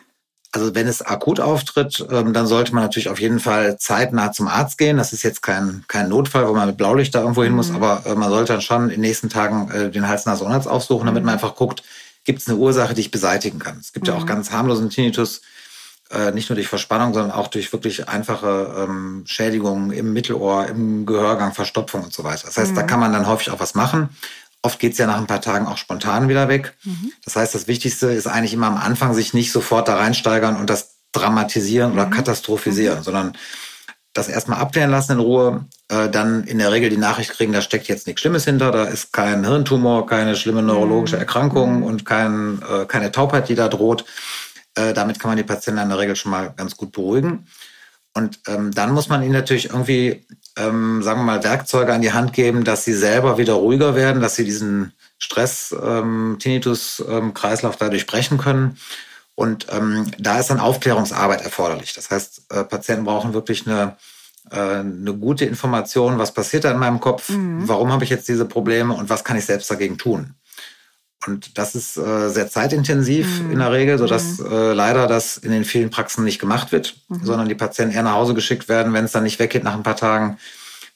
Also 0.52 0.72
wenn 0.76 0.86
es 0.86 1.02
akut 1.02 1.40
auftritt, 1.40 2.06
ähm, 2.12 2.32
dann 2.32 2.46
sollte 2.46 2.72
man 2.74 2.84
natürlich 2.84 3.08
auf 3.08 3.20
jeden 3.20 3.40
Fall 3.40 3.76
zeitnah 3.76 4.30
zum 4.30 4.46
Arzt 4.46 4.78
gehen. 4.78 4.98
Das 4.98 5.12
ist 5.12 5.24
jetzt 5.24 5.42
kein, 5.42 5.84
kein 5.88 6.08
Notfall, 6.08 6.46
wo 6.46 6.54
man 6.54 6.68
mit 6.68 6.76
Blaulicht 6.76 7.12
da 7.12 7.22
irgendwo 7.22 7.42
hin 7.42 7.54
muss, 7.54 7.70
mhm. 7.70 7.76
aber 7.76 8.06
äh, 8.06 8.14
man 8.14 8.30
sollte 8.30 8.52
dann 8.52 8.62
schon 8.62 8.84
in 8.84 8.90
den 8.90 9.00
nächsten 9.00 9.28
Tagen 9.28 9.68
äh, 9.72 9.90
den 9.90 10.06
Hals-Nasen-Ohrenarzt 10.06 10.68
aufsuchen, 10.68 11.06
damit 11.06 11.22
mhm. 11.22 11.26
man 11.26 11.34
einfach 11.34 11.56
guckt, 11.56 11.82
gibt 12.24 12.40
es 12.40 12.48
eine 12.48 12.56
Ursache, 12.56 12.94
die 12.94 13.02
ich 13.02 13.10
beseitigen 13.10 13.58
kann. 13.58 13.78
Es 13.80 13.92
gibt 13.92 14.06
mhm. 14.06 14.12
ja 14.12 14.18
auch 14.18 14.22
mhm. 14.22 14.28
ganz 14.28 14.50
harmlosen 14.50 14.90
Tinnitus, 14.90 15.42
äh, 16.10 16.32
nicht 16.32 16.48
nur 16.48 16.56
durch 16.56 16.68
Verspannung, 16.68 17.14
sondern 17.14 17.32
auch 17.32 17.48
durch 17.48 17.72
wirklich 17.72 18.08
einfache 18.08 18.86
ähm, 18.86 19.24
Schädigungen 19.26 19.90
im 19.90 20.12
Mittelohr, 20.12 20.66
im 20.66 21.06
Gehörgang, 21.06 21.52
Verstopfung 21.52 22.02
und 22.02 22.12
so 22.12 22.24
weiter. 22.24 22.46
Das 22.46 22.56
heißt, 22.56 22.72
mhm. 22.72 22.76
da 22.76 22.82
kann 22.82 23.00
man 23.00 23.12
dann 23.12 23.26
häufig 23.26 23.50
auch 23.50 23.60
was 23.60 23.74
machen. 23.74 24.10
Oft 24.62 24.78
geht's 24.78 24.98
ja 24.98 25.06
nach 25.06 25.18
ein 25.18 25.26
paar 25.26 25.42
Tagen 25.42 25.66
auch 25.66 25.76
spontan 25.76 26.28
wieder 26.28 26.48
weg. 26.48 26.74
Mhm. 26.84 27.12
Das 27.24 27.36
heißt, 27.36 27.54
das 27.54 27.66
Wichtigste 27.66 28.08
ist 28.08 28.26
eigentlich 28.26 28.54
immer 28.54 28.66
am 28.66 28.78
Anfang, 28.78 29.12
sich 29.14 29.34
nicht 29.34 29.52
sofort 29.52 29.88
da 29.88 29.96
reinsteigern 29.96 30.56
und 30.56 30.70
das 30.70 30.94
dramatisieren 31.12 31.92
oder 31.92 32.06
mhm. 32.06 32.10
katastrophisieren, 32.10 32.98
mhm. 32.98 33.02
sondern 33.02 33.32
das 34.14 34.28
erstmal 34.28 34.60
abklären 34.60 34.90
lassen 34.90 35.12
in 35.12 35.18
Ruhe, 35.18 35.66
äh, 35.88 36.08
dann 36.08 36.44
in 36.44 36.56
der 36.58 36.72
Regel 36.72 36.88
die 36.88 36.96
Nachricht 36.96 37.32
kriegen, 37.32 37.52
da 37.52 37.60
steckt 37.60 37.88
jetzt 37.88 38.06
nichts 38.06 38.22
Schlimmes 38.22 38.44
hinter, 38.44 38.70
da 38.70 38.84
ist 38.84 39.12
kein 39.12 39.44
Hirntumor, 39.44 40.06
keine 40.06 40.36
schlimme 40.36 40.62
neurologische 40.62 41.16
mhm. 41.16 41.22
Erkrankung 41.22 41.78
mhm. 41.78 41.82
und 41.82 42.06
kein, 42.06 42.62
äh, 42.62 42.84
keine 42.86 43.10
Taubheit, 43.12 43.48
die 43.48 43.56
da 43.56 43.68
droht. 43.68 44.04
Äh, 44.76 44.94
damit 44.94 45.20
kann 45.20 45.30
man 45.30 45.36
die 45.36 45.42
Patienten 45.42 45.82
in 45.82 45.88
der 45.88 45.98
Regel 45.98 46.14
schon 46.16 46.30
mal 46.30 46.54
ganz 46.56 46.76
gut 46.76 46.92
beruhigen. 46.92 47.46
Und 48.14 48.38
ähm, 48.46 48.70
dann 48.72 48.92
muss 48.92 49.08
man 49.08 49.24
ihnen 49.24 49.32
natürlich 49.32 49.70
irgendwie, 49.70 50.24
ähm, 50.56 51.02
sagen 51.02 51.18
wir 51.20 51.24
mal, 51.24 51.42
Werkzeuge 51.42 51.92
an 51.92 52.02
die 52.02 52.12
Hand 52.12 52.32
geben, 52.32 52.62
dass 52.62 52.84
sie 52.84 52.94
selber 52.94 53.38
wieder 53.38 53.54
ruhiger 53.54 53.96
werden, 53.96 54.22
dass 54.22 54.36
sie 54.36 54.44
diesen 54.44 54.92
Stress-Tinnitus-Kreislauf 55.18 57.74
ähm, 57.74 57.78
dadurch 57.80 58.06
brechen 58.06 58.38
können. 58.38 58.78
Und 59.34 59.66
ähm, 59.70 60.10
da 60.18 60.38
ist 60.38 60.50
dann 60.50 60.60
Aufklärungsarbeit 60.60 61.42
erforderlich. 61.42 61.92
Das 61.92 62.10
heißt, 62.10 62.42
äh, 62.50 62.64
Patienten 62.64 63.04
brauchen 63.04 63.34
wirklich 63.34 63.66
eine, 63.66 63.96
äh, 64.50 64.56
eine 64.56 65.14
gute 65.14 65.44
Information, 65.44 66.18
was 66.18 66.32
passiert 66.32 66.64
da 66.64 66.70
in 66.70 66.78
meinem 66.78 67.00
Kopf, 67.00 67.30
mhm. 67.30 67.66
warum 67.66 67.92
habe 67.92 68.04
ich 68.04 68.10
jetzt 68.10 68.28
diese 68.28 68.44
Probleme 68.44 68.94
und 68.94 69.10
was 69.10 69.24
kann 69.24 69.36
ich 69.36 69.44
selbst 69.44 69.70
dagegen 69.70 69.98
tun. 69.98 70.34
Und 71.26 71.58
das 71.58 71.74
ist 71.74 71.96
äh, 71.96 72.28
sehr 72.28 72.48
zeitintensiv 72.48 73.42
mhm. 73.42 73.52
in 73.52 73.58
der 73.58 73.72
Regel, 73.72 73.98
sodass 73.98 74.38
mhm. 74.38 74.52
äh, 74.52 74.72
leider 74.72 75.06
das 75.08 75.36
in 75.36 75.50
den 75.50 75.64
vielen 75.64 75.90
Praxen 75.90 76.22
nicht 76.22 76.38
gemacht 76.38 76.70
wird, 76.70 76.96
mhm. 77.08 77.24
sondern 77.24 77.48
die 77.48 77.54
Patienten 77.54 77.94
eher 77.94 78.02
nach 78.02 78.14
Hause 78.14 78.34
geschickt 78.34 78.68
werden, 78.68 78.92
wenn 78.92 79.06
es 79.06 79.12
dann 79.12 79.24
nicht 79.24 79.40
weggeht 79.40 79.64
nach 79.64 79.74
ein 79.74 79.82
paar 79.82 79.96
Tagen 79.96 80.38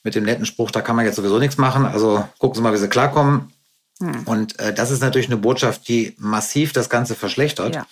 mit 0.05 0.15
dem 0.15 0.25
netten 0.25 0.47
Spruch, 0.47 0.71
da 0.71 0.81
kann 0.81 0.95
man 0.95 1.07
jetzt 1.07 1.17
sowieso 1.17 1.41
nichts 1.41 1.57
machen. 1.57 1.85
Also 1.85 2.29
gucken 2.39 2.55
Sie 2.55 2.63
mal, 2.63 2.73
wie 2.73 2.79
Sie 2.79 2.89
klarkommen. 2.89 3.53
Mhm. 3.99 4.23
Und 4.27 4.59
äh, 4.61 4.73
das 4.73 4.93
ist 4.93 5.01
natürlich 5.01 5.27
eine 5.27 5.39
Botschaft, 5.39 5.89
die 5.89 6.15
massiv 6.19 6.73
das 6.73 6.89
Ganze 6.89 7.17
verschlechtert. 7.17 7.75
Ja 7.75 7.87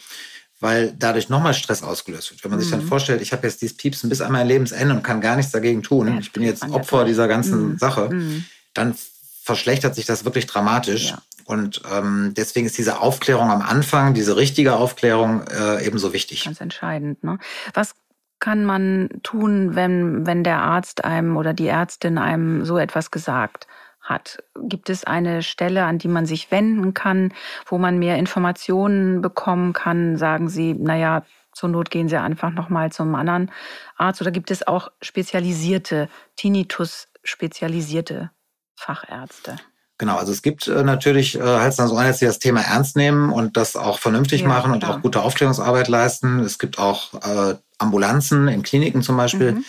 weil 0.60 0.94
dadurch 0.98 1.28
nochmal 1.28 1.54
Stress 1.54 1.82
ausgelöst 1.82 2.30
wird. 2.30 2.42
Wenn 2.42 2.50
man 2.50 2.58
mhm. 2.58 2.62
sich 2.62 2.70
dann 2.70 2.84
mhm. 2.84 2.88
vorstellt, 2.88 3.20
ich 3.20 3.32
habe 3.32 3.46
jetzt 3.46 3.60
dieses 3.62 3.76
Piepsen 3.76 4.08
bis 4.08 4.20
an 4.20 4.32
mein 4.32 4.46
Lebensende 4.46 4.94
und 4.94 5.02
kann 5.02 5.20
gar 5.20 5.36
nichts 5.36 5.52
dagegen 5.52 5.82
tun, 5.82 6.08
ja, 6.08 6.18
ich 6.18 6.32
bin 6.32 6.42
jetzt 6.42 6.62
Opfer 6.70 7.04
dieser 7.04 7.28
ganzen 7.28 7.72
mhm. 7.72 7.78
Sache, 7.78 8.08
mhm. 8.10 8.44
dann 8.74 8.94
verschlechtert 9.42 9.94
sich 9.94 10.06
das 10.06 10.24
wirklich 10.24 10.46
dramatisch. 10.46 11.10
Ja. 11.10 11.22
Und 11.44 11.82
ähm, 11.92 12.32
deswegen 12.36 12.66
ist 12.66 12.76
diese 12.76 13.00
Aufklärung 13.00 13.50
am 13.50 13.62
Anfang, 13.62 14.14
diese 14.14 14.36
richtige 14.36 14.74
Aufklärung 14.74 15.46
äh, 15.46 15.86
ebenso 15.86 16.12
wichtig. 16.12 16.44
Ganz 16.44 16.60
entscheidend. 16.60 17.22
Ne? 17.22 17.38
Was 17.72 17.94
kann 18.40 18.64
man 18.64 19.08
tun, 19.22 19.76
wenn, 19.76 20.26
wenn 20.26 20.42
der 20.42 20.58
Arzt 20.58 21.04
einem 21.04 21.36
oder 21.36 21.54
die 21.54 21.68
Ärztin 21.68 22.18
einem 22.18 22.64
so 22.64 22.78
etwas 22.78 23.12
gesagt 23.12 23.68
hat. 24.06 24.38
Gibt 24.62 24.88
es 24.88 25.04
eine 25.04 25.42
Stelle, 25.42 25.84
an 25.84 25.98
die 25.98 26.08
man 26.08 26.26
sich 26.26 26.50
wenden 26.50 26.94
kann, 26.94 27.32
wo 27.66 27.78
man 27.78 27.98
mehr 27.98 28.16
Informationen 28.16 29.20
bekommen 29.20 29.72
kann? 29.72 30.16
Sagen 30.16 30.48
Sie, 30.48 30.74
naja, 30.74 31.24
zur 31.52 31.68
Not 31.68 31.90
gehen 31.90 32.08
Sie 32.08 32.20
einfach 32.20 32.50
nochmal 32.50 32.92
zum 32.92 33.14
anderen 33.14 33.50
Arzt 33.96 34.20
oder 34.20 34.30
gibt 34.30 34.50
es 34.50 34.66
auch 34.66 34.90
spezialisierte, 35.00 36.08
Tinnitus-spezialisierte 36.36 38.30
Fachärzte? 38.76 39.56
Genau, 39.98 40.16
also 40.16 40.30
es 40.30 40.42
gibt 40.42 40.68
äh, 40.68 40.82
natürlich 40.82 41.36
äh, 41.36 41.42
Hals, 41.42 41.80
Ohren, 41.80 42.14
die 42.20 42.26
das 42.26 42.38
Thema 42.38 42.60
ernst 42.60 42.96
nehmen 42.96 43.32
und 43.32 43.56
das 43.56 43.76
auch 43.76 43.98
vernünftig 43.98 44.42
ja, 44.42 44.48
machen 44.48 44.72
und 44.72 44.80
klar. 44.80 44.96
auch 44.96 45.00
gute 45.00 45.22
Aufklärungsarbeit 45.22 45.88
leisten. 45.88 46.40
Es 46.40 46.58
gibt 46.58 46.78
auch 46.78 47.14
äh, 47.14 47.54
Ambulanzen 47.78 48.48
in 48.48 48.62
Kliniken 48.62 49.02
zum 49.02 49.16
Beispiel, 49.16 49.52
mhm 49.52 49.64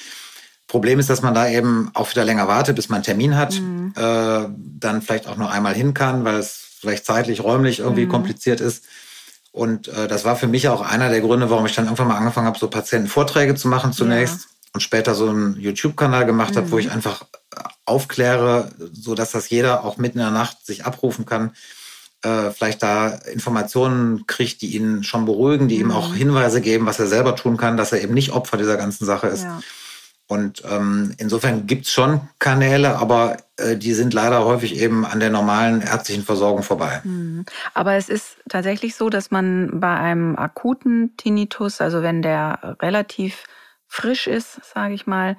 Problem 0.67 0.99
ist, 0.99 1.09
dass 1.09 1.21
man 1.21 1.33
da 1.33 1.47
eben 1.47 1.91
auch 1.93 2.11
wieder 2.11 2.25
länger 2.25 2.47
wartet, 2.47 2.75
bis 2.75 2.89
man 2.89 2.97
einen 2.97 3.05
Termin 3.05 3.37
hat, 3.37 3.59
mhm. 3.59 3.93
äh, 3.95 4.45
dann 4.79 5.01
vielleicht 5.01 5.27
auch 5.27 5.37
nur 5.37 5.49
einmal 5.49 5.73
hin 5.73 5.93
kann, 5.93 6.25
weil 6.25 6.35
es 6.35 6.67
vielleicht 6.79 7.05
zeitlich, 7.05 7.43
räumlich 7.43 7.79
irgendwie 7.79 8.05
mhm. 8.05 8.09
kompliziert 8.09 8.59
ist. 8.59 8.83
Und 9.51 9.87
äh, 9.87 10.07
das 10.07 10.25
war 10.25 10.35
für 10.35 10.47
mich 10.47 10.67
auch 10.67 10.81
einer 10.81 11.09
der 11.09 11.21
Gründe, 11.21 11.49
warum 11.49 11.65
ich 11.65 11.73
dann 11.73 11.85
irgendwann 11.85 12.09
mal 12.09 12.17
angefangen 12.17 12.47
habe, 12.47 12.59
so 12.59 12.69
Patientenvorträge 12.69 13.55
zu 13.55 13.67
machen 13.67 13.93
zunächst 13.93 14.41
ja. 14.41 14.47
und 14.73 14.81
später 14.81 15.15
so 15.15 15.29
einen 15.29 15.57
YouTube-Kanal 15.59 16.25
gemacht 16.25 16.53
mhm. 16.53 16.57
habe, 16.57 16.71
wo 16.71 16.77
ich 16.77 16.91
einfach 16.91 17.25
aufkläre, 17.85 18.69
so 18.91 19.15
dass 19.15 19.31
das 19.31 19.49
jeder 19.49 19.85
auch 19.85 19.97
mitten 19.97 20.19
in 20.19 20.25
der 20.25 20.33
Nacht 20.33 20.65
sich 20.65 20.85
abrufen 20.85 21.25
kann, 21.25 21.53
äh, 22.23 22.51
vielleicht 22.51 22.83
da 22.83 23.07
Informationen 23.09 24.27
kriegt, 24.27 24.61
die 24.61 24.75
ihn 24.75 25.03
schon 25.03 25.25
beruhigen, 25.25 25.67
die 25.67 25.77
ihm 25.77 25.87
mhm. 25.87 25.93
auch 25.93 26.13
Hinweise 26.13 26.61
geben, 26.61 26.85
was 26.85 26.99
er 26.99 27.07
selber 27.07 27.35
tun 27.35 27.57
kann, 27.57 27.77
dass 27.77 27.93
er 27.93 28.01
eben 28.01 28.13
nicht 28.13 28.31
Opfer 28.31 28.57
dieser 28.57 28.77
ganzen 28.77 29.05
Sache 29.05 29.27
ist. 29.27 29.43
Ja. 29.43 29.61
Und 30.27 30.61
ähm, 30.69 31.13
insofern 31.17 31.67
gibt's 31.67 31.91
schon 31.91 32.19
Kanäle, 32.37 32.97
aber 32.97 33.37
äh, 33.55 33.77
die 33.77 33.93
sind 33.93 34.13
leider 34.13 34.43
häufig 34.43 34.77
eben 34.77 35.05
an 35.05 35.21
der 35.21 35.29
normalen 35.29 35.81
ärztlichen 35.81 36.23
Versorgung 36.23 36.63
vorbei. 36.63 37.01
Mhm. 37.05 37.45
Aber 37.73 37.93
es 37.93 38.09
ist 38.09 38.37
tatsächlich 38.49 38.95
so, 38.95 39.09
dass 39.09 39.31
man 39.31 39.79
bei 39.79 39.95
einem 39.95 40.35
akuten 40.35 41.15
Tinnitus, 41.15 41.79
also 41.79 42.01
wenn 42.01 42.21
der 42.21 42.77
relativ 42.81 43.45
frisch 43.87 44.27
ist, 44.27 44.59
sage 44.73 44.93
ich 44.93 45.07
mal, 45.07 45.37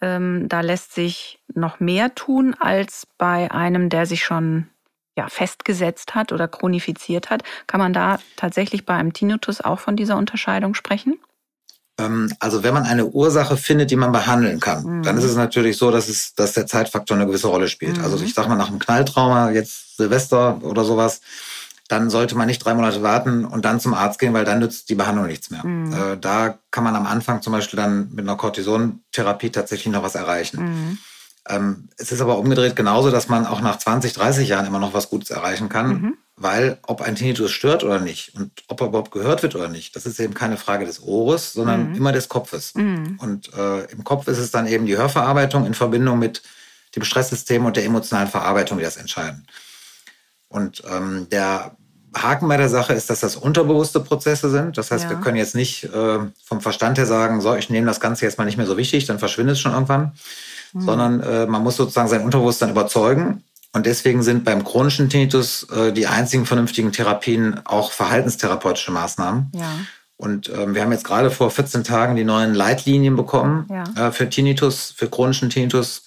ähm, 0.00 0.48
da 0.48 0.62
lässt 0.62 0.94
sich 0.94 1.40
noch 1.54 1.78
mehr 1.78 2.14
tun 2.16 2.56
als 2.58 3.06
bei 3.16 3.52
einem, 3.52 3.88
der 3.88 4.06
sich 4.06 4.24
schon 4.24 4.68
ja, 5.16 5.28
festgesetzt 5.28 6.16
hat 6.16 6.32
oder 6.32 6.48
chronifiziert 6.48 7.30
hat. 7.30 7.44
Kann 7.68 7.78
man 7.80 7.92
da 7.92 8.18
tatsächlich 8.34 8.84
bei 8.84 8.94
einem 8.94 9.12
Tinnitus 9.12 9.60
auch 9.60 9.78
von 9.78 9.94
dieser 9.94 10.16
Unterscheidung 10.16 10.74
sprechen? 10.74 11.20
Ähm, 11.98 12.32
also 12.40 12.62
wenn 12.62 12.74
man 12.74 12.84
eine 12.84 13.06
Ursache 13.06 13.56
findet, 13.56 13.90
die 13.90 13.96
man 13.96 14.12
behandeln 14.12 14.60
kann, 14.60 14.84
mhm. 14.84 15.02
dann 15.02 15.16
ist 15.18 15.24
es 15.24 15.36
natürlich 15.36 15.76
so, 15.76 15.90
dass 15.90 16.08
es, 16.08 16.34
dass 16.34 16.52
der 16.52 16.66
Zeitfaktor 16.66 17.16
eine 17.16 17.26
gewisse 17.26 17.48
Rolle 17.48 17.68
spielt. 17.68 17.98
Also 17.98 18.08
mhm. 18.08 18.12
Also 18.14 18.24
ich 18.24 18.34
sage 18.34 18.48
mal 18.48 18.56
nach 18.56 18.68
einem 18.68 18.78
Knalltrauma, 18.78 19.50
jetzt 19.50 19.96
Silvester 19.96 20.62
oder 20.62 20.84
sowas, 20.84 21.20
dann 21.88 22.10
sollte 22.10 22.36
man 22.36 22.46
nicht 22.46 22.64
drei 22.64 22.74
Monate 22.74 23.02
warten 23.02 23.44
und 23.44 23.64
dann 23.64 23.78
zum 23.78 23.94
Arzt 23.94 24.18
gehen, 24.18 24.32
weil 24.32 24.44
dann 24.44 24.58
nützt 24.58 24.88
die 24.88 24.94
Behandlung 24.94 25.26
nichts 25.26 25.50
mehr. 25.50 25.64
Mhm. 25.64 25.92
Äh, 25.92 26.16
da 26.18 26.58
kann 26.70 26.84
man 26.84 26.96
am 26.96 27.06
Anfang 27.06 27.42
zum 27.42 27.52
Beispiel 27.52 27.76
dann 27.76 28.08
mit 28.12 28.20
einer 28.20 28.36
Cortisontherapie 28.36 29.50
tatsächlich 29.50 29.92
noch 29.92 30.02
was 30.02 30.14
erreichen. 30.14 30.62
Mhm. 30.62 30.98
Ähm, 31.46 31.88
es 31.98 32.10
ist 32.10 32.22
aber 32.22 32.38
umgedreht 32.38 32.74
genauso, 32.74 33.10
dass 33.10 33.28
man 33.28 33.46
auch 33.46 33.60
nach 33.60 33.78
20, 33.78 34.14
30 34.14 34.48
Jahren 34.48 34.66
immer 34.66 34.78
noch 34.78 34.94
was 34.94 35.10
Gutes 35.10 35.30
erreichen 35.30 35.68
kann. 35.68 36.16
Weil 36.36 36.78
ob 36.82 37.00
ein 37.00 37.14
Tinnitus 37.14 37.52
stört 37.52 37.84
oder 37.84 38.00
nicht 38.00 38.34
und 38.34 38.50
ob 38.66 38.80
er 38.80 38.88
überhaupt 38.88 39.12
gehört 39.12 39.44
wird 39.44 39.54
oder 39.54 39.68
nicht, 39.68 39.94
das 39.94 40.04
ist 40.04 40.18
eben 40.18 40.34
keine 40.34 40.56
Frage 40.56 40.84
des 40.84 41.00
Ohres, 41.00 41.52
sondern 41.52 41.90
mhm. 41.90 41.94
immer 41.94 42.10
des 42.10 42.28
Kopfes. 42.28 42.74
Mhm. 42.74 43.18
Und 43.20 43.54
äh, 43.54 43.84
im 43.84 44.02
Kopf 44.02 44.26
ist 44.26 44.38
es 44.38 44.50
dann 44.50 44.66
eben 44.66 44.84
die 44.84 44.96
Hörverarbeitung 44.96 45.64
in 45.64 45.74
Verbindung 45.74 46.18
mit 46.18 46.42
dem 46.96 47.04
Stresssystem 47.04 47.64
und 47.64 47.76
der 47.76 47.84
emotionalen 47.84 48.28
Verarbeitung, 48.28 48.78
die 48.78 48.84
das 48.84 48.96
entscheiden. 48.96 49.46
Und 50.48 50.82
ähm, 50.90 51.28
der 51.30 51.76
Haken 52.16 52.48
bei 52.48 52.56
der 52.56 52.68
Sache 52.68 52.94
ist, 52.94 53.10
dass 53.10 53.20
das 53.20 53.36
unterbewusste 53.36 54.00
Prozesse 54.00 54.50
sind. 54.50 54.76
Das 54.76 54.90
heißt, 54.90 55.04
ja. 55.04 55.10
wir 55.10 55.16
können 55.18 55.36
jetzt 55.36 55.54
nicht 55.54 55.84
äh, 55.84 56.18
vom 56.44 56.60
Verstand 56.60 56.98
her 56.98 57.06
sagen, 57.06 57.40
so, 57.40 57.54
ich 57.54 57.70
nehme 57.70 57.86
das 57.86 58.00
Ganze 58.00 58.24
jetzt 58.24 58.38
mal 58.38 58.44
nicht 58.44 58.56
mehr 58.56 58.66
so 58.66 58.76
wichtig, 58.76 59.06
dann 59.06 59.18
verschwindet 59.20 59.54
es 59.54 59.60
schon 59.60 59.72
irgendwann. 59.72 60.12
Mhm. 60.72 60.80
Sondern 60.80 61.20
äh, 61.20 61.46
man 61.46 61.62
muss 61.62 61.76
sozusagen 61.76 62.08
sein 62.08 62.22
Unterbewusstsein 62.22 62.70
überzeugen 62.70 63.43
und 63.74 63.86
deswegen 63.86 64.22
sind 64.22 64.44
beim 64.44 64.62
chronischen 64.62 65.10
Tinnitus 65.10 65.64
äh, 65.64 65.92
die 65.92 66.06
einzigen 66.06 66.46
vernünftigen 66.46 66.92
Therapien 66.92 67.60
auch 67.64 67.90
verhaltenstherapeutische 67.90 68.92
Maßnahmen. 68.92 69.50
Ja. 69.52 69.68
Und 70.16 70.48
ähm, 70.48 70.76
wir 70.76 70.82
haben 70.82 70.92
jetzt 70.92 71.04
gerade 71.04 71.32
vor 71.32 71.50
14 71.50 71.82
Tagen 71.82 72.14
die 72.14 72.22
neuen 72.22 72.54
Leitlinien 72.54 73.16
bekommen 73.16 73.66
ja. 73.68 74.08
äh, 74.08 74.12
für 74.12 74.30
Tinnitus, 74.30 74.94
für 74.96 75.10
chronischen 75.10 75.50
Tinnitus. 75.50 76.04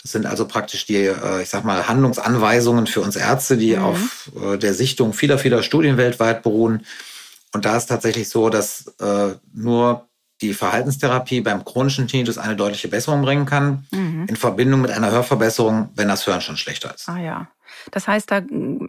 Das 0.00 0.12
sind 0.12 0.26
also 0.26 0.46
praktisch 0.46 0.86
die, 0.86 1.06
äh, 1.06 1.42
ich 1.42 1.48
sag 1.48 1.64
mal, 1.64 1.88
Handlungsanweisungen 1.88 2.86
für 2.86 3.00
uns 3.00 3.16
Ärzte, 3.16 3.56
die 3.56 3.74
mhm. 3.74 3.82
auf 3.82 4.30
äh, 4.40 4.56
der 4.56 4.72
Sichtung 4.72 5.12
vieler, 5.12 5.38
vieler 5.38 5.64
Studien 5.64 5.96
weltweit 5.96 6.44
beruhen. 6.44 6.86
Und 7.52 7.64
da 7.64 7.76
ist 7.76 7.86
tatsächlich 7.86 8.28
so, 8.28 8.48
dass 8.48 8.94
äh, 9.00 9.34
nur 9.52 10.06
die 10.40 10.54
Verhaltenstherapie 10.54 11.40
beim 11.40 11.64
chronischen 11.64 12.06
Tinnitus 12.06 12.38
eine 12.38 12.56
deutliche 12.56 12.88
Besserung 12.88 13.22
bringen 13.22 13.46
kann, 13.46 13.86
mhm. 13.90 14.26
in 14.28 14.36
Verbindung 14.36 14.80
mit 14.80 14.90
einer 14.90 15.10
Hörverbesserung, 15.10 15.90
wenn 15.94 16.08
das 16.08 16.26
Hören 16.26 16.40
schon 16.40 16.56
schlechter 16.56 16.94
ist. 16.94 17.08
Ah 17.08 17.18
ja. 17.18 17.48
Das 17.90 18.08
heißt, 18.08 18.30
da 18.30 18.42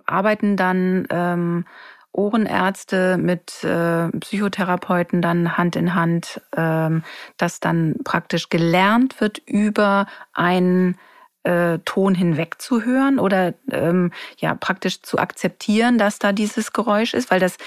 arbeiten 0.06 0.58
dann 0.58 1.08
ähm, 1.10 1.66
Ohrenärzte 2.12 3.18
mit 3.18 3.64
äh, 3.64 4.10
Psychotherapeuten 4.10 5.22
dann 5.22 5.58
Hand 5.58 5.76
in 5.76 5.96
Hand, 5.96 6.42
ähm, 6.56 7.04
dass 7.38 7.60
dann 7.60 7.96
praktisch 8.04 8.50
gelernt 8.50 9.22
wird 9.22 9.38
über 9.46 10.08
einen 10.34 10.98
äh, 11.44 11.80
Ton 11.86 12.16
hinweg 12.16 12.62
zu 12.62 12.84
hören 12.84 13.20
oder 13.20 13.54
ähm, 13.72 14.12
ja 14.38 14.56
praktisch 14.56 15.02
zu 15.02 15.18
akzeptieren, 15.18 15.98
dass 15.98 16.20
da 16.20 16.34
dieses 16.34 16.74
Geräusch 16.74 17.14
ist, 17.14 17.32
weil 17.32 17.40
das 17.40 17.58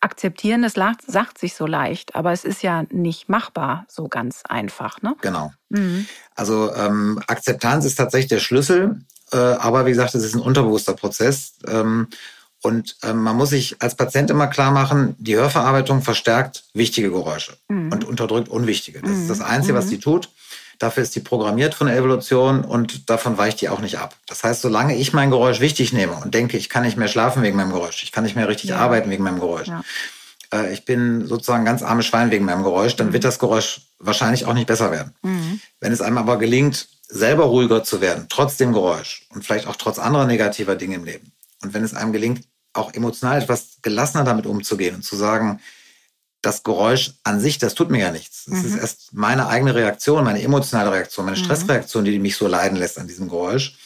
Akzeptieren, 0.00 0.62
das 0.62 0.74
sagt 1.06 1.38
sich 1.38 1.54
so 1.54 1.66
leicht, 1.66 2.14
aber 2.14 2.32
es 2.32 2.44
ist 2.44 2.62
ja 2.62 2.84
nicht 2.90 3.28
machbar 3.28 3.86
so 3.88 4.06
ganz 4.08 4.42
einfach. 4.48 5.02
Ne? 5.02 5.16
Genau. 5.20 5.52
Mhm. 5.70 6.06
Also 6.34 6.72
ähm, 6.74 7.20
Akzeptanz 7.26 7.84
ist 7.84 7.96
tatsächlich 7.96 8.28
der 8.28 8.38
Schlüssel, 8.38 9.00
äh, 9.32 9.36
aber 9.36 9.86
wie 9.86 9.90
gesagt, 9.90 10.14
es 10.14 10.22
ist 10.22 10.34
ein 10.34 10.42
unterbewusster 10.42 10.94
Prozess. 10.94 11.54
Ähm, 11.66 12.08
und 12.62 12.96
ähm, 13.02 13.22
man 13.22 13.36
muss 13.36 13.50
sich 13.50 13.76
als 13.80 13.94
Patient 13.94 14.30
immer 14.30 14.46
klar 14.48 14.70
machen, 14.70 15.14
die 15.18 15.36
Hörverarbeitung 15.36 16.02
verstärkt 16.02 16.64
wichtige 16.74 17.10
Geräusche 17.10 17.56
mhm. 17.68 17.92
und 17.92 18.04
unterdrückt 18.04 18.48
unwichtige. 18.48 19.00
Das 19.00 19.10
mhm. 19.10 19.22
ist 19.22 19.30
das 19.30 19.40
Einzige, 19.40 19.74
was 19.74 19.88
sie 19.88 19.98
tut. 19.98 20.30
Dafür 20.78 21.02
ist 21.02 21.14
die 21.14 21.20
programmiert 21.20 21.74
von 21.74 21.86
der 21.86 21.96
Evolution 21.96 22.64
und 22.64 23.08
davon 23.08 23.38
weicht 23.38 23.60
die 23.60 23.68
auch 23.68 23.80
nicht 23.80 23.98
ab. 23.98 24.14
Das 24.26 24.44
heißt, 24.44 24.62
solange 24.62 24.96
ich 24.96 25.12
mein 25.12 25.30
Geräusch 25.30 25.60
wichtig 25.60 25.92
nehme 25.92 26.14
und 26.14 26.34
denke, 26.34 26.56
ich 26.56 26.68
kann 26.68 26.82
nicht 26.82 26.96
mehr 26.96 27.08
schlafen 27.08 27.42
wegen 27.42 27.56
meinem 27.56 27.72
Geräusch, 27.72 28.02
ich 28.02 28.12
kann 28.12 28.24
nicht 28.24 28.36
mehr 28.36 28.48
richtig 28.48 28.70
ja. 28.70 28.78
arbeiten 28.78 29.10
wegen 29.10 29.22
meinem 29.22 29.40
Geräusch, 29.40 29.68
ja. 29.68 29.82
äh, 30.52 30.72
ich 30.72 30.84
bin 30.84 31.26
sozusagen 31.26 31.64
ganz 31.64 31.82
armes 31.82 32.06
Schwein 32.06 32.30
wegen 32.30 32.44
meinem 32.44 32.62
Geräusch, 32.62 32.96
dann 32.96 33.08
mhm. 33.08 33.12
wird 33.14 33.24
das 33.24 33.38
Geräusch 33.38 33.82
wahrscheinlich 33.98 34.44
auch 34.44 34.54
nicht 34.54 34.66
besser 34.66 34.90
werden. 34.90 35.14
Mhm. 35.22 35.60
Wenn 35.80 35.92
es 35.92 36.02
einem 36.02 36.18
aber 36.18 36.38
gelingt, 36.38 36.88
selber 37.08 37.44
ruhiger 37.44 37.84
zu 37.84 38.00
werden, 38.00 38.26
trotz 38.28 38.56
dem 38.56 38.72
Geräusch 38.72 39.26
und 39.30 39.44
vielleicht 39.44 39.66
auch 39.66 39.76
trotz 39.76 39.98
anderer 39.98 40.26
negativer 40.26 40.74
Dinge 40.76 40.96
im 40.96 41.04
Leben. 41.04 41.32
Und 41.62 41.72
wenn 41.72 41.84
es 41.84 41.94
einem 41.94 42.12
gelingt, 42.12 42.44
auch 42.72 42.92
emotional 42.92 43.40
etwas 43.40 43.78
gelassener 43.82 44.24
damit 44.24 44.46
umzugehen 44.46 44.96
und 44.96 45.02
zu 45.02 45.16
sagen, 45.16 45.60
das 46.46 46.62
Geräusch 46.62 47.12
an 47.24 47.40
sich, 47.40 47.58
das 47.58 47.74
tut 47.74 47.90
mir 47.90 47.98
ja 47.98 48.12
nichts. 48.12 48.44
Das 48.46 48.60
mhm. 48.60 48.66
ist 48.66 48.76
erst 48.76 49.14
meine 49.14 49.48
eigene 49.48 49.74
Reaktion, 49.74 50.22
meine 50.22 50.40
emotionale 50.40 50.92
Reaktion, 50.92 51.26
meine 51.26 51.36
mhm. 51.36 51.42
Stressreaktion, 51.44 52.04
die 52.04 52.18
mich 52.20 52.36
so 52.36 52.46
leiden 52.46 52.78
lässt 52.78 52.98
an 52.98 53.08
diesem 53.08 53.28
Geräusch. 53.28 53.76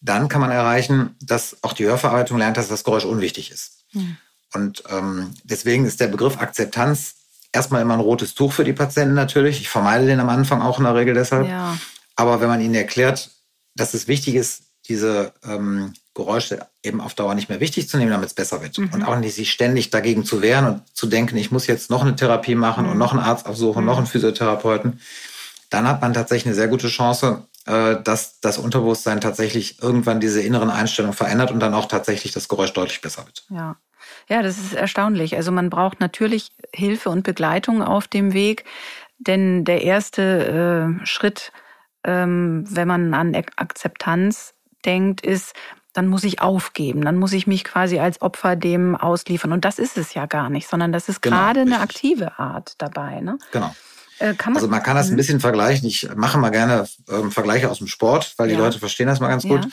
Dann 0.00 0.28
kann 0.28 0.40
man 0.40 0.52
erreichen, 0.52 1.16
dass 1.20 1.56
auch 1.62 1.72
die 1.72 1.84
Hörverarbeitung 1.84 2.38
lernt, 2.38 2.56
dass 2.56 2.68
das 2.68 2.84
Geräusch 2.84 3.04
unwichtig 3.04 3.50
ist. 3.50 3.84
Mhm. 3.92 4.16
Und 4.54 4.84
ähm, 4.88 5.34
deswegen 5.42 5.84
ist 5.84 5.98
der 5.98 6.06
Begriff 6.06 6.38
Akzeptanz 6.38 7.16
erstmal 7.52 7.82
immer 7.82 7.94
ein 7.94 8.00
rotes 8.00 8.34
Tuch 8.34 8.52
für 8.52 8.64
die 8.64 8.72
Patienten 8.72 9.14
natürlich. 9.14 9.60
Ich 9.60 9.68
vermeide 9.68 10.06
den 10.06 10.20
am 10.20 10.28
Anfang 10.28 10.62
auch 10.62 10.78
in 10.78 10.84
der 10.84 10.94
Regel 10.94 11.14
deshalb. 11.14 11.48
Ja. 11.48 11.76
Aber 12.14 12.40
wenn 12.40 12.48
man 12.48 12.60
ihnen 12.60 12.74
erklärt, 12.74 13.30
dass 13.74 13.94
es 13.94 14.06
wichtig 14.06 14.36
ist, 14.36 14.62
diese 14.88 15.32
ähm, 15.44 15.92
Geräusche 16.16 16.66
eben 16.82 17.00
auf 17.00 17.14
Dauer 17.14 17.34
nicht 17.34 17.48
mehr 17.48 17.60
wichtig 17.60 17.88
zu 17.88 17.98
nehmen, 17.98 18.10
damit 18.10 18.26
es 18.26 18.34
besser 18.34 18.62
wird. 18.62 18.76
Mhm. 18.78 18.90
Und 18.92 19.04
auch 19.04 19.16
nicht 19.18 19.34
sich 19.34 19.52
ständig 19.52 19.90
dagegen 19.90 20.24
zu 20.24 20.42
wehren 20.42 20.66
und 20.66 20.96
zu 20.96 21.06
denken, 21.06 21.36
ich 21.36 21.52
muss 21.52 21.68
jetzt 21.68 21.90
noch 21.90 22.02
eine 22.02 22.16
Therapie 22.16 22.56
machen 22.56 22.86
mhm. 22.86 22.92
und 22.92 22.98
noch 22.98 23.12
einen 23.12 23.20
Arzt 23.20 23.46
aufsuchen, 23.46 23.82
mhm. 23.82 23.86
noch 23.86 23.98
einen 23.98 24.06
Physiotherapeuten. 24.06 25.00
Dann 25.70 25.86
hat 25.86 26.00
man 26.00 26.14
tatsächlich 26.14 26.46
eine 26.46 26.54
sehr 26.54 26.68
gute 26.68 26.88
Chance, 26.88 27.46
äh, 27.66 27.96
dass 28.02 28.40
das 28.40 28.58
Unterbewusstsein 28.58 29.20
tatsächlich 29.20 29.80
irgendwann 29.82 30.18
diese 30.18 30.42
inneren 30.42 30.70
Einstellungen 30.70 31.16
verändert 31.16 31.52
und 31.52 31.60
dann 31.60 31.74
auch 31.74 31.86
tatsächlich 31.86 32.32
das 32.32 32.48
Geräusch 32.48 32.72
deutlich 32.72 33.00
besser 33.00 33.24
wird. 33.26 33.44
Ja. 33.50 33.76
Ja, 34.28 34.42
das 34.42 34.58
ist 34.58 34.72
erstaunlich. 34.74 35.36
Also 35.36 35.52
man 35.52 35.68
braucht 35.68 36.00
natürlich 36.00 36.50
Hilfe 36.72 37.10
und 37.10 37.22
Begleitung 37.22 37.82
auf 37.82 38.08
dem 38.08 38.32
Weg, 38.32 38.64
denn 39.18 39.64
der 39.64 39.82
erste 39.82 40.98
äh, 41.02 41.06
Schritt, 41.06 41.52
ähm, 42.04 42.64
wenn 42.68 42.88
man 42.88 43.14
an 43.14 43.34
Akzeptanz 43.56 44.54
denkt, 44.84 45.20
ist, 45.20 45.54
dann 45.96 46.08
muss 46.08 46.24
ich 46.24 46.40
aufgeben, 46.40 47.04
dann 47.04 47.16
muss 47.16 47.32
ich 47.32 47.46
mich 47.46 47.64
quasi 47.64 47.98
als 47.98 48.20
Opfer 48.20 48.56
dem 48.56 48.94
ausliefern. 48.96 49.52
Und 49.52 49.64
das 49.64 49.78
ist 49.78 49.96
es 49.96 50.14
ja 50.14 50.26
gar 50.26 50.50
nicht, 50.50 50.68
sondern 50.68 50.92
das 50.92 51.08
ist 51.08 51.22
genau, 51.22 51.36
gerade 51.36 51.60
eine 51.60 51.80
aktive 51.80 52.38
Art 52.38 52.74
dabei. 52.78 53.20
Ne? 53.20 53.38
Genau. 53.52 53.74
Äh, 54.18 54.34
man 54.44 54.56
also 54.56 54.68
man 54.68 54.82
kann 54.82 54.96
das 54.96 55.08
ein 55.08 55.12
mhm. 55.12 55.16
bisschen 55.16 55.40
vergleichen. 55.40 55.88
Ich 55.88 56.08
mache 56.14 56.38
mal 56.38 56.50
gerne 56.50 56.86
ähm, 57.08 57.30
Vergleiche 57.30 57.70
aus 57.70 57.78
dem 57.78 57.86
Sport, 57.86 58.34
weil 58.36 58.48
ja. 58.50 58.56
die 58.56 58.60
Leute 58.60 58.78
verstehen 58.78 59.06
das 59.06 59.20
mal 59.20 59.28
ganz 59.28 59.44
gut. 59.44 59.64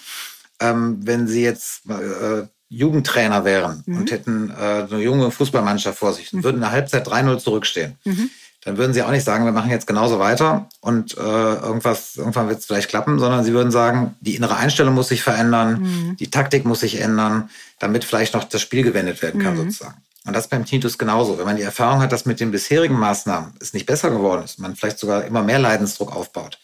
Ja. 0.61 0.71
Ähm, 0.71 0.99
wenn 1.01 1.27
Sie 1.27 1.43
jetzt 1.43 1.89
äh, 1.89 2.47
Jugendtrainer 2.69 3.43
wären 3.43 3.83
mhm. 3.85 3.97
und 3.97 4.11
hätten 4.11 4.49
äh, 4.49 4.87
eine 4.89 5.01
junge 5.01 5.29
Fußballmannschaft 5.29 5.97
vor 5.97 6.13
sich 6.13 6.31
und 6.31 6.39
mhm. 6.39 6.43
würden 6.43 6.55
in 6.55 6.61
der 6.61 6.71
Halbzeit 6.71 7.07
3-0 7.07 7.39
zurückstehen. 7.39 7.97
Mhm 8.05 8.29
dann 8.65 8.77
würden 8.77 8.93
sie 8.93 9.03
auch 9.03 9.11
nicht 9.11 9.25
sagen, 9.25 9.45
wir 9.45 9.51
machen 9.51 9.71
jetzt 9.71 9.87
genauso 9.87 10.19
weiter 10.19 10.69
und 10.79 11.17
äh, 11.17 11.21
irgendwas, 11.21 12.15
irgendwann 12.15 12.47
wird 12.47 12.59
es 12.59 12.65
vielleicht 12.65 12.89
klappen, 12.89 13.19
sondern 13.19 13.43
sie 13.43 13.53
würden 13.53 13.71
sagen, 13.71 14.15
die 14.21 14.35
innere 14.35 14.55
Einstellung 14.55 14.93
muss 14.93 15.09
sich 15.09 15.21
verändern, 15.21 15.81
mhm. 15.81 16.17
die 16.17 16.31
Taktik 16.31 16.65
muss 16.65 16.79
sich 16.79 17.01
ändern, 17.01 17.49
damit 17.79 18.05
vielleicht 18.05 18.33
noch 18.33 18.45
das 18.45 18.61
Spiel 18.61 18.83
gewendet 18.83 19.21
werden 19.21 19.41
kann, 19.41 19.55
mhm. 19.55 19.65
sozusagen. 19.71 20.01
Und 20.25 20.33
das 20.33 20.47
beim 20.47 20.63
Tinnitus 20.63 20.97
genauso. 20.97 21.37
Wenn 21.37 21.45
man 21.45 21.57
die 21.57 21.63
Erfahrung 21.63 21.99
hat, 21.99 22.13
dass 22.13 22.25
mit 22.25 22.39
den 22.39 22.51
bisherigen 22.51 22.97
Maßnahmen 22.97 23.53
es 23.59 23.73
nicht 23.73 23.85
besser 23.85 24.09
geworden 24.09 24.43
ist, 24.43 24.57
man 24.57 24.75
vielleicht 24.75 24.99
sogar 24.99 25.25
immer 25.25 25.43
mehr 25.43 25.59
Leidensdruck 25.59 26.15
aufbaut, 26.15 26.59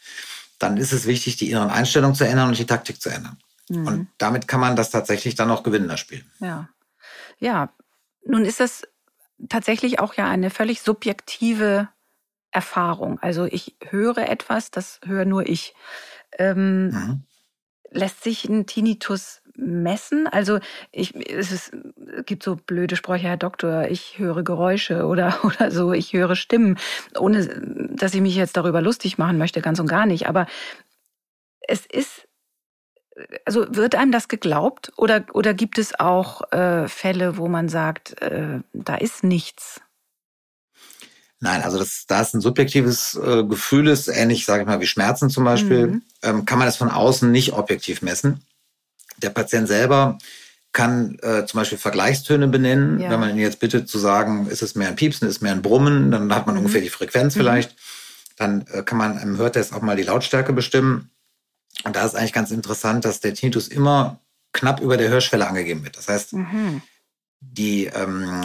dann 0.60 0.78
ist 0.78 0.94
es 0.94 1.06
wichtig, 1.06 1.36
die 1.36 1.52
inneren 1.52 1.70
Einstellungen 1.70 2.16
zu 2.16 2.26
ändern 2.26 2.50
und 2.50 2.58
die 2.58 2.66
Taktik 2.66 3.02
zu 3.02 3.10
ändern. 3.10 3.38
Mhm. 3.68 3.88
Und 3.88 4.08
damit 4.18 4.48
kann 4.48 4.62
man 4.62 4.78
das 4.78 4.92
tatsächlich 4.92 5.36
dann 5.36 5.52
auch 5.52 5.64
gewinnen, 5.64 5.90
das 5.90 6.00
Spiel. 6.00 6.24
Ja. 6.40 6.70
Ja. 7.40 7.70
Nun 8.26 8.46
ist 8.46 8.62
das 8.62 8.84
tatsächlich 9.48 10.00
auch 10.00 10.14
ja 10.16 10.28
eine 10.28 10.50
völlig 10.50 10.82
subjektive 10.82 11.90
Erfahrung. 12.52 13.20
Also 13.20 13.46
ich 13.46 13.76
höre 13.90 14.30
etwas, 14.30 14.72
das 14.72 15.00
höre 15.06 15.26
nur 15.26 15.48
ich. 15.48 15.74
Ähm, 16.38 16.88
mhm. 16.88 17.24
Lässt 17.92 18.24
sich 18.24 18.46
ein 18.46 18.66
Tinnitus 18.66 19.42
messen? 19.56 20.28
Also 20.28 20.60
ich, 20.92 21.16
es, 21.16 21.52
ist, 21.52 21.74
es 22.18 22.26
gibt 22.26 22.44
so 22.44 22.56
blöde 22.56 22.96
Sprüche, 22.96 23.28
Herr 23.28 23.38
Doktor, 23.38 23.88
ich 23.90 24.18
höre 24.20 24.44
Geräusche 24.44 25.06
oder, 25.08 25.44
oder 25.44 25.72
so, 25.72 25.94
ich 25.94 26.14
höre 26.14 26.36
Stimmen, 26.36 26.78
ohne 27.18 27.46
dass 27.94 28.14
ich 28.14 28.22
mich 28.22 28.36
jetzt 28.36 28.58
darüber 28.58 28.82
lustig 28.82 29.18
machen 29.18 29.38
möchte, 29.38 29.62
ganz 29.62 29.80
und 29.80 29.88
gar 29.88 30.06
nicht. 30.06 30.28
Aber 30.28 30.48
es 31.68 31.86
ist, 31.86 32.28
also 33.46 33.66
wird 33.70 33.96
einem 33.96 34.12
das 34.12 34.28
geglaubt 34.28 34.92
oder, 34.96 35.26
oder 35.34 35.54
gibt 35.54 35.78
es 35.78 36.00
auch 36.00 36.52
äh, 36.52 36.88
Fälle, 36.88 37.38
wo 37.38 37.48
man 37.48 37.70
sagt, 37.70 38.22
äh, 38.22 38.60
da 38.74 38.96
ist 38.96 39.24
nichts? 39.24 39.82
Nein, 41.42 41.62
also 41.62 41.78
das, 41.78 42.06
da 42.08 42.22
es 42.22 42.34
ein 42.34 42.42
subjektives 42.42 43.16
äh, 43.16 43.44
Gefühl 43.44 43.88
ist, 43.88 44.10
ähnlich, 44.10 44.46
sage 44.46 44.64
ich 44.64 44.68
mal, 44.68 44.82
wie 44.82 44.88
Schmerzen 44.88 45.30
zum 45.30 45.46
Beispiel, 45.46 45.88
mhm. 45.88 46.02
ähm, 46.22 46.46
kann 46.46 46.60
man 46.60 46.68
das 46.68 46.76
von 46.76 46.92
außen 46.92 47.32
nicht 47.32 47.54
objektiv 47.54 48.02
messen. 48.02 48.44
Der 49.22 49.30
Patient 49.30 49.68
selber 49.68 50.18
kann 50.74 51.18
äh, 51.22 51.46
zum 51.46 51.60
Beispiel 51.60 51.78
Vergleichstöne 51.78 52.48
benennen. 52.48 53.00
Ja. 53.00 53.10
Wenn 53.10 53.20
man 53.22 53.30
ihn 53.32 53.38
jetzt 53.38 53.60
bittet 53.60 53.90
zu 53.90 53.98
sagen, 54.00 54.48
ist 54.48 54.62
es 54.62 54.76
mehr 54.76 54.90
ein 54.90 54.96
Piepsen, 54.96 55.28
ist 55.28 55.38
es 55.38 55.42
mehr 55.42 55.54
ein 55.54 55.62
Brummen, 55.62 56.12
dann 56.12 56.34
hat 56.36 56.46
man 56.46 56.56
mhm. 56.56 56.62
ungefähr 56.62 56.82
die 56.82 56.90
Frequenz 56.90 57.36
mhm. 57.36 57.40
vielleicht. 57.40 57.76
Dann 58.38 58.66
äh, 58.72 58.84
kann 58.84 58.98
man 58.98 59.18
im 59.18 59.38
Hörtest 59.38 59.74
auch 59.74 59.82
mal 59.82 59.96
die 59.96 60.04
Lautstärke 60.04 60.52
bestimmen. 60.54 61.10
Und 61.84 61.96
da 61.96 62.06
ist 62.06 62.16
eigentlich 62.16 62.34
ganz 62.34 62.52
interessant, 62.52 63.06
dass 63.06 63.20
der 63.20 63.34
Tinnitus 63.34 63.68
immer 63.68 64.20
knapp 64.54 64.82
über 64.82 64.98
der 64.98 65.10
Hörschwelle 65.10 65.48
angegeben 65.48 65.84
wird. 65.84 65.98
Das 65.98 66.08
heißt, 66.08 66.34
mhm. 66.34 66.82
die 67.40 67.86
ähm, 67.86 68.42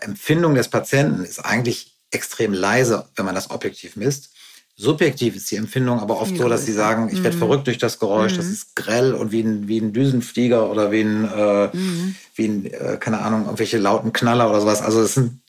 Empfindung 0.00 0.54
des 0.54 0.68
Patienten 0.68 1.24
ist 1.24 1.40
eigentlich 1.40 1.94
extrem 2.10 2.52
leise, 2.52 3.08
wenn 3.16 3.24
man 3.24 3.34
das 3.34 3.50
objektiv 3.50 3.96
misst. 3.96 4.30
Subjektiv 4.74 5.36
ist 5.36 5.50
die 5.50 5.56
Empfindung 5.56 6.00
aber 6.00 6.20
oft 6.20 6.36
so, 6.36 6.48
dass 6.48 6.64
sie 6.64 6.72
sagen, 6.72 7.10
ich 7.12 7.22
werde 7.22 7.36
mhm. 7.36 7.40
verrückt 7.40 7.66
durch 7.66 7.78
das 7.78 7.98
Geräusch, 7.98 8.32
mhm. 8.32 8.36
das 8.38 8.46
ist 8.46 8.74
grell 8.74 9.12
und 9.12 9.30
wie 9.30 9.42
ein, 9.42 9.68
wie 9.68 9.78
ein 9.78 9.92
Düsenflieger 9.92 10.70
oder 10.70 10.90
wie 10.90 11.02
ein, 11.02 11.30
äh, 11.30 11.76
mhm. 11.76 12.16
wie 12.34 12.48
ein 12.48 12.66
äh, 12.66 12.96
keine 12.98 13.20
Ahnung, 13.20 13.44
irgendwelche 13.44 13.78
lauten 13.78 14.12
Knaller 14.12 14.48
oder 14.48 14.60
sowas. 14.60 14.80
Also 14.80 15.02
es 15.02 15.14
sind 15.14 15.40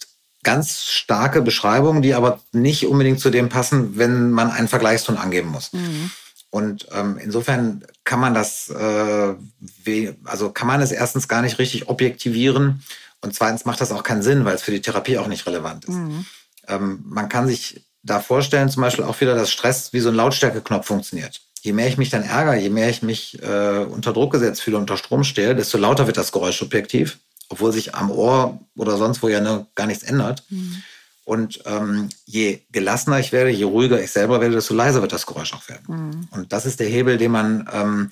ganz 0.43 0.83
starke 0.83 1.41
Beschreibungen, 1.41 2.01
die 2.01 2.13
aber 2.13 2.41
nicht 2.51 2.85
unbedingt 2.85 3.21
zu 3.21 3.29
dem 3.29 3.47
passen, 3.47 3.97
wenn 3.97 4.31
man 4.31 4.51
einen 4.51 4.67
Vergleichston 4.67 5.17
angeben 5.17 5.49
muss. 5.49 5.71
Mhm. 5.71 6.11
Und 6.53 6.85
ähm, 6.91 7.17
insofern 7.19 7.83
kann 8.03 8.19
man 8.19 8.35
das, 8.35 8.69
äh, 8.69 9.33
also 10.23 10.51
kann 10.51 10.67
man 10.67 10.81
es 10.81 10.91
erstens 10.91 11.27
gar 11.27 11.41
nicht 11.41 11.57
richtig 11.57 11.89
objektivieren 11.89 12.83
und 13.21 13.33
zweitens 13.33 13.65
macht 13.65 13.81
das 13.81 13.91
auch 13.91 14.03
keinen 14.03 14.21
Sinn, 14.21 14.45
weil 14.45 14.53
es 14.53 14.61
für 14.61 14.69
die 14.69 14.81
Therapie 14.81 15.17
auch 15.17 15.25
nicht 15.25 15.47
relevant 15.47 15.85
ist. 15.85 15.95
Mhm. 15.95 16.25
Ähm, 16.67 17.03
man 17.07 17.27
kann 17.27 17.47
sich 17.47 17.83
da 18.03 18.19
vorstellen, 18.19 18.69
zum 18.69 18.83
Beispiel 18.83 19.03
auch 19.03 19.19
wieder, 19.19 19.33
dass 19.33 19.49
Stress 19.49 19.93
wie 19.93 19.99
so 19.99 20.09
ein 20.09 20.15
Lautstärkeknopf 20.15 20.85
funktioniert. 20.85 21.41
Je 21.61 21.73
mehr 21.73 21.87
ich 21.87 21.97
mich 21.97 22.11
dann 22.11 22.21
ärgere, 22.21 22.53
je 22.53 22.69
mehr 22.69 22.91
ich 22.91 23.01
mich 23.01 23.41
äh, 23.41 23.79
unter 23.89 24.13
Druck 24.13 24.33
gesetzt 24.33 24.61
fühle, 24.61 24.77
unter 24.77 24.97
Strom 24.97 25.23
stehe, 25.23 25.55
desto 25.55 25.79
lauter 25.79 26.05
wird 26.05 26.17
das 26.17 26.31
Geräusch 26.31 26.59
subjektiv, 26.59 27.17
obwohl 27.49 27.73
sich 27.73 27.95
am 27.95 28.11
Ohr 28.11 28.59
oder 28.75 28.97
sonst 28.97 29.23
wo 29.23 29.27
ja 29.27 29.41
ne, 29.41 29.65
gar 29.73 29.87
nichts 29.87 30.03
ändert. 30.03 30.43
Mhm. 30.49 30.83
Und 31.25 31.61
ähm, 31.65 32.09
je 32.25 32.59
gelassener 32.71 33.19
ich 33.19 33.31
werde, 33.31 33.49
je 33.49 33.63
ruhiger 33.63 34.01
ich 34.01 34.11
selber 34.11 34.41
werde, 34.41 34.55
desto 34.55 34.73
leiser 34.73 35.01
wird 35.01 35.13
das 35.13 35.25
Geräusch 35.25 35.53
auch 35.53 35.67
werden. 35.69 35.85
Mhm. 35.87 36.27
Und 36.31 36.53
das 36.53 36.65
ist 36.65 36.79
der 36.79 36.87
Hebel, 36.87 37.17
den 37.17 37.31
man 37.31 37.69
ähm, 37.71 38.09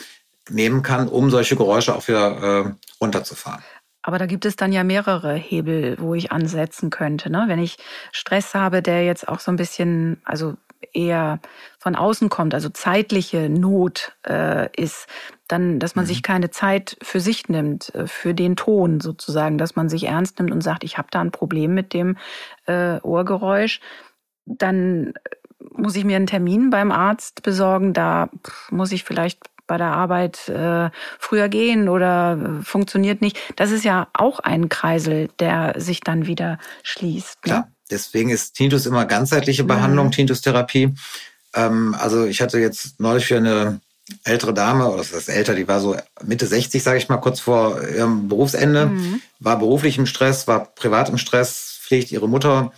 nehmen 0.49 0.81
kann, 0.81 1.07
um 1.07 1.29
solche 1.29 1.55
Geräusche 1.55 1.95
auch 1.95 2.07
wieder 2.07 2.65
äh, 2.65 2.71
runterzufahren. 3.01 3.61
Aber 4.03 4.17
da 4.17 4.25
gibt 4.25 4.45
es 4.45 4.55
dann 4.55 4.71
ja 4.71 4.83
mehrere 4.83 5.35
Hebel, 5.35 5.95
wo 5.99 6.15
ich 6.15 6.31
ansetzen 6.31 6.89
könnte. 6.89 7.29
Ne? 7.29 7.43
Wenn 7.47 7.59
ich 7.59 7.77
Stress 8.11 8.55
habe, 8.55 8.81
der 8.81 9.05
jetzt 9.05 9.27
auch 9.27 9.39
so 9.39 9.51
ein 9.51 9.57
bisschen, 9.57 10.21
also 10.23 10.55
eher 10.93 11.39
von 11.79 11.95
außen 11.95 12.29
kommt, 12.29 12.53
also 12.53 12.69
zeitliche 12.69 13.49
Not 13.49 14.13
äh, 14.27 14.69
ist, 14.75 15.07
dann, 15.47 15.79
dass 15.79 15.95
man 15.95 16.05
mhm. 16.05 16.09
sich 16.09 16.23
keine 16.23 16.49
Zeit 16.49 16.97
für 17.01 17.19
sich 17.19 17.49
nimmt, 17.49 17.93
äh, 17.95 18.07
für 18.07 18.33
den 18.33 18.55
Ton 18.55 18.99
sozusagen, 18.99 19.57
dass 19.57 19.75
man 19.75 19.89
sich 19.89 20.05
ernst 20.05 20.39
nimmt 20.39 20.51
und 20.51 20.61
sagt, 20.61 20.83
ich 20.83 20.97
habe 20.97 21.07
da 21.11 21.21
ein 21.21 21.31
Problem 21.31 21.73
mit 21.73 21.93
dem 21.93 22.17
äh, 22.65 22.99
Ohrgeräusch, 23.01 23.79
dann 24.45 25.13
muss 25.73 25.95
ich 25.95 26.05
mir 26.05 26.15
einen 26.15 26.27
Termin 26.27 26.69
beim 26.69 26.91
Arzt 26.91 27.43
besorgen. 27.43 27.93
Da 27.93 28.29
muss 28.69 28.91
ich 28.91 29.03
vielleicht 29.03 29.39
bei 29.67 29.77
der 29.77 29.93
Arbeit 29.93 30.49
äh, 30.49 30.89
früher 31.17 31.47
gehen 31.47 31.87
oder 31.87 32.59
äh, 32.59 32.63
funktioniert 32.63 33.21
nicht. 33.21 33.39
Das 33.55 33.71
ist 33.71 33.85
ja 33.85 34.07
auch 34.13 34.39
ein 34.39 34.67
Kreisel, 34.67 35.29
der 35.39 35.75
sich 35.77 36.01
dann 36.01 36.27
wieder 36.27 36.57
schließt. 36.83 37.45
Ne? 37.45 37.51
Klar, 37.51 37.70
deswegen 37.91 38.29
ist 38.29 38.53
Tinnitus 38.53 38.85
immer 38.85 39.05
ganzheitliche 39.05 39.63
Behandlung, 39.63 40.07
mhm. 40.07 40.11
Tinnitus-Therapie. 40.11 40.95
Ähm, 41.53 41.95
also 41.99 42.25
ich 42.25 42.41
hatte 42.41 42.59
jetzt 42.59 42.99
neulich 42.99 43.25
für 43.25 43.37
eine 43.37 43.81
ältere 44.23 44.53
Dame, 44.53 44.87
oder 44.87 44.97
das 44.97 45.11
ist 45.11 45.29
älter, 45.29 45.55
die 45.55 45.67
war 45.67 45.79
so 45.79 45.95
Mitte 46.23 46.47
60, 46.47 46.81
sage 46.81 46.97
ich 46.97 47.09
mal, 47.09 47.17
kurz 47.17 47.39
vor 47.39 47.81
ihrem 47.81 48.27
Berufsende, 48.27 48.87
mhm. 48.87 49.21
war 49.39 49.57
beruflich 49.59 49.97
im 49.97 50.05
Stress, 50.05 50.47
war 50.47 50.65
privat 50.65 51.09
im 51.09 51.17
Stress, 51.17 51.79
pflegt 51.81 52.11
ihre 52.11 52.27
Mutter 52.27 52.71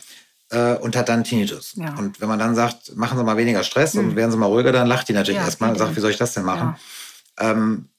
äh, 0.49 0.75
und 0.75 0.95
hat 0.95 1.09
dann 1.09 1.23
Tinnitus. 1.23 1.73
Ja. 1.75 1.95
Und 1.97 2.21
wenn 2.21 2.27
man 2.27 2.39
dann 2.39 2.55
sagt, 2.55 2.95
machen 2.95 3.17
Sie 3.17 3.23
mal 3.23 3.37
weniger 3.37 3.63
Stress 3.63 3.93
mhm. 3.93 4.09
und 4.09 4.15
werden 4.15 4.31
Sie 4.31 4.37
mal 4.37 4.47
ruhiger, 4.47 4.71
dann 4.71 4.87
lacht 4.87 5.09
die 5.09 5.13
natürlich 5.13 5.39
ja, 5.39 5.45
erstmal 5.45 5.71
und 5.71 5.77
sagt, 5.77 5.95
wie 5.95 5.99
soll 5.99 6.11
ich 6.11 6.17
das 6.17 6.33
denn 6.33 6.43
machen? 6.43 6.75
Ja. 7.39 7.51
Ähm, 7.51 7.89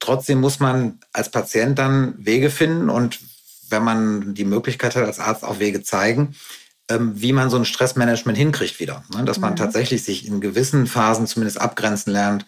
trotzdem 0.00 0.40
muss 0.40 0.60
man 0.60 0.98
als 1.12 1.30
Patient 1.30 1.78
dann 1.78 2.14
Wege 2.18 2.50
finden 2.50 2.90
und 2.90 3.18
wenn 3.74 3.84
man 3.84 4.34
die 4.34 4.44
Möglichkeit 4.44 4.96
hat, 4.96 5.04
als 5.04 5.18
Arzt 5.18 5.44
auch 5.44 5.58
Wege 5.58 5.82
zeigen, 5.82 6.34
ähm, 6.88 7.12
wie 7.14 7.32
man 7.32 7.50
so 7.50 7.56
ein 7.56 7.64
Stressmanagement 7.64 8.38
hinkriegt 8.38 8.80
wieder. 8.80 9.04
Ne? 9.14 9.24
Dass 9.24 9.40
man 9.40 9.52
mhm. 9.52 9.56
tatsächlich 9.56 10.04
sich 10.04 10.26
in 10.26 10.40
gewissen 10.40 10.86
Phasen 10.86 11.26
zumindest 11.26 11.60
abgrenzen 11.60 12.12
lernt, 12.12 12.46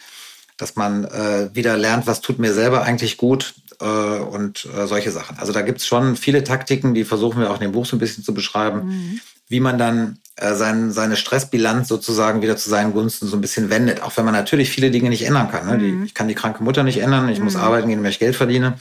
dass 0.56 0.76
man 0.76 1.04
äh, 1.04 1.50
wieder 1.54 1.76
lernt, 1.76 2.06
was 2.06 2.20
tut 2.20 2.38
mir 2.38 2.54
selber 2.54 2.82
eigentlich 2.82 3.18
gut, 3.18 3.54
äh, 3.80 3.84
und 3.84 4.66
äh, 4.74 4.86
solche 4.86 5.10
Sachen. 5.10 5.38
Also 5.38 5.52
da 5.52 5.62
gibt's 5.62 5.86
schon 5.86 6.16
viele 6.16 6.44
Taktiken, 6.44 6.94
die 6.94 7.04
versuchen 7.04 7.40
wir 7.40 7.50
auch 7.50 7.56
in 7.56 7.62
dem 7.62 7.72
Buch 7.72 7.86
so 7.86 7.96
ein 7.96 7.98
bisschen 7.98 8.24
zu 8.24 8.32
beschreiben, 8.32 8.86
mhm. 8.86 9.20
wie 9.48 9.60
man 9.60 9.78
dann 9.78 10.18
sein, 10.38 10.92
seine 10.92 11.16
Stressbilanz 11.16 11.88
sozusagen 11.88 12.42
wieder 12.42 12.58
zu 12.58 12.68
seinen 12.68 12.92
Gunsten 12.92 13.26
so 13.26 13.38
ein 13.38 13.40
bisschen 13.40 13.70
wendet. 13.70 14.02
Auch 14.02 14.14
wenn 14.18 14.26
man 14.26 14.34
natürlich 14.34 14.68
viele 14.68 14.90
Dinge 14.90 15.08
nicht 15.08 15.24
ändern 15.24 15.50
kann. 15.50 15.66
Ne? 15.66 15.74
Mhm. 15.74 15.78
Die, 15.78 16.06
ich 16.06 16.14
kann 16.14 16.28
die 16.28 16.34
kranke 16.34 16.62
Mutter 16.62 16.82
nicht 16.82 16.98
ändern, 16.98 17.30
ich 17.30 17.38
mhm. 17.38 17.44
muss 17.44 17.56
arbeiten 17.56 17.88
gehen, 17.88 18.02
wenn 18.02 18.10
ich 18.10 18.18
Geld 18.18 18.36
verdiene. 18.36 18.74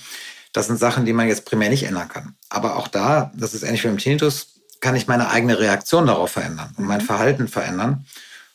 Das 0.55 0.67
sind 0.67 0.77
Sachen, 0.77 1.05
die 1.05 1.11
man 1.11 1.27
jetzt 1.27 1.45
primär 1.45 1.69
nicht 1.69 1.83
ändern 1.83 2.07
kann. 2.07 2.35
Aber 2.49 2.77
auch 2.77 2.87
da, 2.87 3.31
das 3.35 3.53
ist 3.53 3.63
ähnlich 3.63 3.83
wie 3.83 3.89
im 3.89 3.97
Tinnitus, 3.97 4.61
kann 4.79 4.95
ich 4.95 5.05
meine 5.05 5.29
eigene 5.29 5.59
Reaktion 5.59 6.05
darauf 6.05 6.31
verändern 6.31 6.73
und 6.77 6.85
mein 6.85 7.01
mhm. 7.01 7.05
Verhalten 7.05 7.47
verändern. 7.49 8.05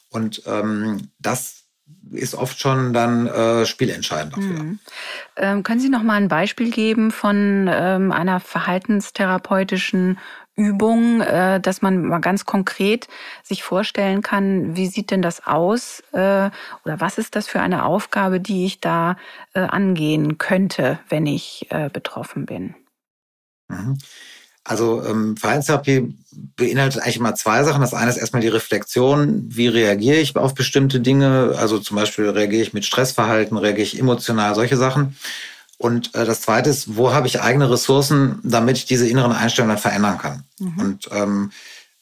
Und 0.09 0.43
ähm, 0.47 1.11
das 1.19 1.65
ist 2.11 2.35
oft 2.35 2.59
schon 2.59 2.95
dann 2.95 3.27
äh, 3.27 3.67
spielentscheidend 3.67 4.33
dafür. 4.33 4.63
Mhm. 4.63 4.79
Ähm, 5.37 5.63
können 5.63 5.81
Sie 5.81 5.91
noch 5.91 6.03
mal 6.03 6.15
ein 6.15 6.29
Beispiel 6.29 6.71
geben 6.71 7.11
von 7.11 7.69
ähm, 7.71 8.13
einer 8.13 8.41
verhaltenstherapeutischen 8.41 10.19
Übung, 10.61 11.23
äh, 11.23 11.59
dass 11.61 11.81
man 11.81 12.05
mal 12.05 12.20
ganz 12.20 12.44
konkret 12.44 13.09
sich 13.42 13.62
vorstellen 13.62 14.20
kann, 14.20 14.77
wie 14.77 14.87
sieht 14.87 15.11
denn 15.11 15.23
das 15.23 15.46
aus 15.46 16.03
äh, 16.12 16.51
oder 16.85 17.01
was 17.01 17.16
ist 17.16 17.35
das 17.35 17.49
für 17.49 17.61
eine 17.61 17.87
Aufgabe, 17.87 18.40
die 18.40 18.66
ich 18.66 18.81
da 18.81 19.16
äh, 19.55 19.61
angehen 19.61 20.37
könnte, 20.37 20.99
wenn 21.09 21.27
ich 21.27 21.66
äh, 21.70 21.88
betroffen 21.88 22.44
bin? 22.44 22.75
Mhm. 23.68 23.96
Also 24.62 25.03
ähm, 25.05 25.38
Verhaltenstherapie 25.38 26.14
beinhaltet 26.57 27.03
eigentlich 27.03 27.16
immer 27.16 27.35
zwei 27.35 27.64
Sachen. 27.64 27.81
Das 27.81 27.94
eine 27.94 28.11
ist 28.11 28.18
erstmal 28.18 28.42
die 28.42 28.49
Reflexion, 28.49 29.44
wie 29.49 29.68
reagiere 29.68 30.18
ich 30.18 30.37
auf 30.37 30.55
bestimmte 30.55 31.01
Dinge. 31.01 31.55
Also 31.57 31.79
zum 31.79 31.96
Beispiel 31.96 32.29
reagiere 32.29 32.62
ich 32.62 32.75
mit 32.75 32.85
Stressverhalten, 32.85 33.57
reagiere 33.57 33.87
ich 33.87 33.99
emotional, 33.99 34.55
solche 34.55 34.77
Sachen. 34.77 35.16
Und 35.81 36.14
äh, 36.14 36.27
das 36.27 36.43
zweite 36.43 36.69
ist, 36.69 36.99
wo 36.99 37.14
habe 37.14 37.27
ich 37.27 37.40
eigene 37.40 37.71
Ressourcen, 37.71 38.38
damit 38.43 38.77
ich 38.77 38.85
diese 38.85 39.09
inneren 39.09 39.33
Einstellungen 39.33 39.77
dann 39.77 39.83
verändern 39.83 40.19
kann. 40.19 40.45
Mhm. 40.59 40.79
Und 40.79 41.09
ähm, 41.11 41.53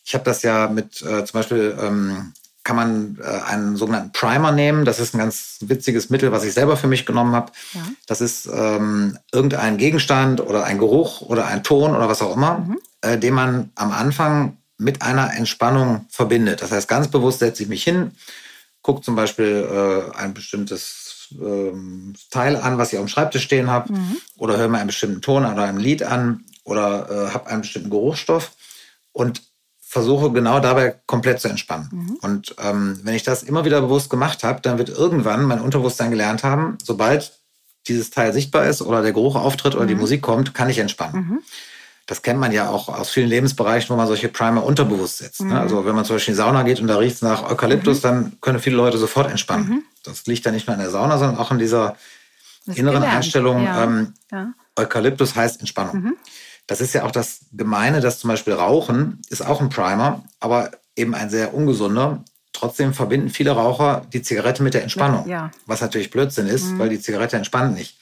ich 0.05 0.15
habe 0.15 0.25
das 0.25 0.43
ja 0.43 0.67
mit 0.67 1.01
äh, 1.03 1.25
zum 1.25 1.39
Beispiel 1.39 1.79
ähm, 1.81 2.33
kann 2.65 2.75
man 2.75 3.19
äh, 3.23 3.27
einen 3.49 3.77
sogenannten 3.77 4.11
Primer 4.11 4.51
nehmen. 4.51 4.85
Das 4.85 4.99
ist 4.99 5.15
ein 5.15 5.19
ganz 5.19 5.59
witziges 5.61 6.11
Mittel, 6.11 6.33
was 6.33 6.43
ich 6.43 6.55
selber 6.55 6.77
für 6.77 6.89
mich 6.89 7.07
genommen 7.07 7.37
habe. 7.37 7.53
Ja. 7.73 7.83
Das 8.09 8.21
ist 8.21 8.49
ähm, 8.53 9.17
irgendein 9.31 9.77
Gegenstand 9.77 10.41
oder 10.41 10.65
ein 10.65 10.79
Geruch 10.79 11.21
oder 11.21 11.47
ein 11.47 11.63
Ton 11.63 11.95
oder 11.95 12.09
was 12.09 12.21
auch 12.21 12.35
immer, 12.35 12.59
mhm. 12.59 12.79
äh, 13.03 13.17
den 13.17 13.35
man 13.35 13.71
am 13.77 13.93
Anfang 13.93 14.57
mit 14.77 15.03
einer 15.03 15.35
Entspannung 15.35 16.07
verbindet. 16.11 16.63
Das 16.63 16.73
heißt, 16.73 16.89
ganz 16.89 17.07
bewusst 17.07 17.39
setze 17.39 17.63
ich 17.63 17.69
mich 17.69 17.85
hin, 17.85 18.11
gucke 18.83 19.03
zum 19.03 19.15
Beispiel 19.15 20.11
äh, 20.13 20.19
ein 20.19 20.35
bestimmtes 20.35 21.08
ähm, 21.33 22.15
Teil 22.31 22.57
an, 22.57 22.79
was 22.79 22.93
ich 22.93 22.99
auf 22.99 23.05
dem 23.05 23.09
Schreibtisch 23.09 23.45
stehen 23.45 23.71
habe, 23.71 23.93
mhm. 23.93 24.17
oder 24.37 24.57
höre 24.57 24.69
mir 24.69 24.79
einen 24.79 24.89
bestimmten 24.89 25.23
Ton 25.23 25.45
oder 25.45 25.65
ein 25.65 25.79
Lied 25.79 26.03
an 26.03 26.45
oder 26.65 27.09
äh, 27.11 27.35
habe 27.35 27.49
einen 27.49 27.63
bestimmten 27.63 27.91
Geruchsstoff 27.91 28.53
und 29.13 29.43
versuche 29.81 30.31
genau 30.33 30.61
dabei 30.61 30.97
komplett 31.07 31.41
zu 31.41 31.49
entspannen. 31.49 31.89
Mhm. 31.91 32.19
Und 32.21 32.55
ähm, 32.63 33.01
wenn 33.05 33.15
ich 33.15 33.23
das 33.23 33.43
immer 33.43 33.65
wieder 33.65 33.81
bewusst 33.81 34.11
gemacht 34.11 34.45
habe, 34.45 34.61
dann 34.61 34.77
wird 34.77 34.91
irgendwann 34.91 35.45
mein 35.45 35.63
Unterbewusstsein 35.63 36.11
gelernt 36.11 36.45
haben, 36.45 36.77
sobald 36.83 37.33
dieses 37.89 38.11
Teil 38.11 38.35
sichtbar 38.35 38.67
ist 38.67 38.83
oder 38.83 39.01
der 39.01 39.13
Geruch 39.13 39.37
auftritt 39.37 39.75
oder 39.75 39.85
mhm. 39.85 39.89
die 39.89 39.95
Musik 39.95 40.21
kommt, 40.21 40.53
kann 40.53 40.69
ich 40.69 40.79
entspannen. 40.79 41.43
Das 42.09 42.23
kennt 42.23 42.41
man 42.41 42.53
ja 42.53 42.71
auch 42.71 42.89
aus 42.89 43.11
vielen 43.11 43.29
Lebensbereichen, 43.29 43.91
wo 43.91 43.97
man 43.97 44.07
solche 44.07 44.31
Primer 44.31 44.65
unterbewusst 44.65 45.19
setzt. 45.19 45.43
Ne? 45.43 45.49
Mhm. 45.49 45.57
Also 45.57 45.85
wenn 45.85 45.95
man 45.95 46.07
zum 46.07 46.17
Beispiel 46.17 46.33
in 46.33 46.37
die 46.37 46.43
Sauna 46.43 46.63
geht 46.63 46.81
und 46.81 46.87
da 46.87 46.97
riecht 46.97 47.17
es 47.17 47.23
nach 47.23 47.51
Eukalyptus, 47.51 47.99
mhm. 47.99 48.03
dann 48.03 48.41
können 48.41 48.61
viele 48.61 48.77
Leute 48.77 48.97
sofort 48.97 49.31
entspannen. 49.31 49.69
Mhm. 49.69 49.83
Das 50.05 50.25
liegt 50.25 50.47
ja 50.47 50.51
nicht 50.51 50.67
nur 50.67 50.75
in 50.75 50.81
der 50.81 50.91
Sauna, 50.91 51.19
sondern 51.19 51.37
auch 51.37 51.51
in 51.51 51.59
dieser 51.59 51.97
inneren 52.65 53.01
gelernt. 53.01 53.17
Einstellung, 53.17 53.63
ja. 53.63 53.85
Ähm, 53.85 54.15
ja. 54.33 54.55
Eukalyptus 54.77 55.37
heißt 55.37 55.61
Entspannung. 55.61 55.97
Mhm. 55.97 56.17
Das 56.67 56.81
ist 56.81 56.95
ja 56.95 57.05
auch 57.05 57.11
das 57.11 57.41
Gemeine, 57.53 58.01
dass 58.01 58.21
zum 58.21 58.29
Beispiel 58.29 58.55
Rauchen 58.55 59.21
ist 59.29 59.45
auch 59.45 59.61
ein 59.61 59.69
Primer, 59.69 60.25
aber 60.41 60.71
eben 60.97 61.15
ein 61.15 61.29
sehr 61.29 61.53
ungesunder. 61.53 62.25
Trotzdem 62.55 62.95
verbinden 62.95 63.29
viele 63.29 63.51
Raucher 63.51 64.07
die 64.15 64.23
Zigarette 64.23 64.63
mit 64.63 64.73
der 64.73 64.83
Entspannung, 64.83 65.29
ja. 65.29 65.51
was 65.67 65.83
natürlich 65.83 66.11
Blödsinn 66.11 66.47
ist, 66.47 66.69
mhm. 66.69 66.79
weil 66.79 66.89
die 66.89 67.01
Zigarette 67.01 67.37
entspannt 67.37 67.75
nicht. 67.75 67.99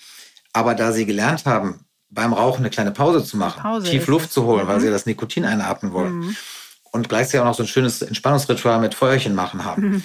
Aber 0.52 0.76
da 0.76 0.92
sie 0.92 1.06
gelernt 1.06 1.44
haben, 1.44 1.80
beim 2.16 2.32
Rauchen 2.32 2.62
eine 2.62 2.70
kleine 2.70 2.90
Pause 2.90 3.22
zu 3.22 3.36
machen, 3.36 3.62
Pause 3.62 3.88
tief 3.88 4.08
Luft 4.08 4.32
zu 4.32 4.44
holen, 4.44 4.64
mhm. 4.64 4.68
weil 4.68 4.80
sie 4.80 4.90
das 4.90 5.06
Nikotin 5.06 5.44
einatmen 5.44 5.92
wollen 5.92 6.18
mhm. 6.18 6.36
und 6.90 7.08
gleichzeitig 7.08 7.40
auch 7.40 7.44
noch 7.44 7.54
so 7.54 7.62
ein 7.62 7.68
schönes 7.68 8.02
Entspannungsritual 8.02 8.80
mit 8.80 8.94
Feuerchen 8.94 9.36
machen 9.36 9.64
haben, 9.64 9.82
mhm. 9.82 10.02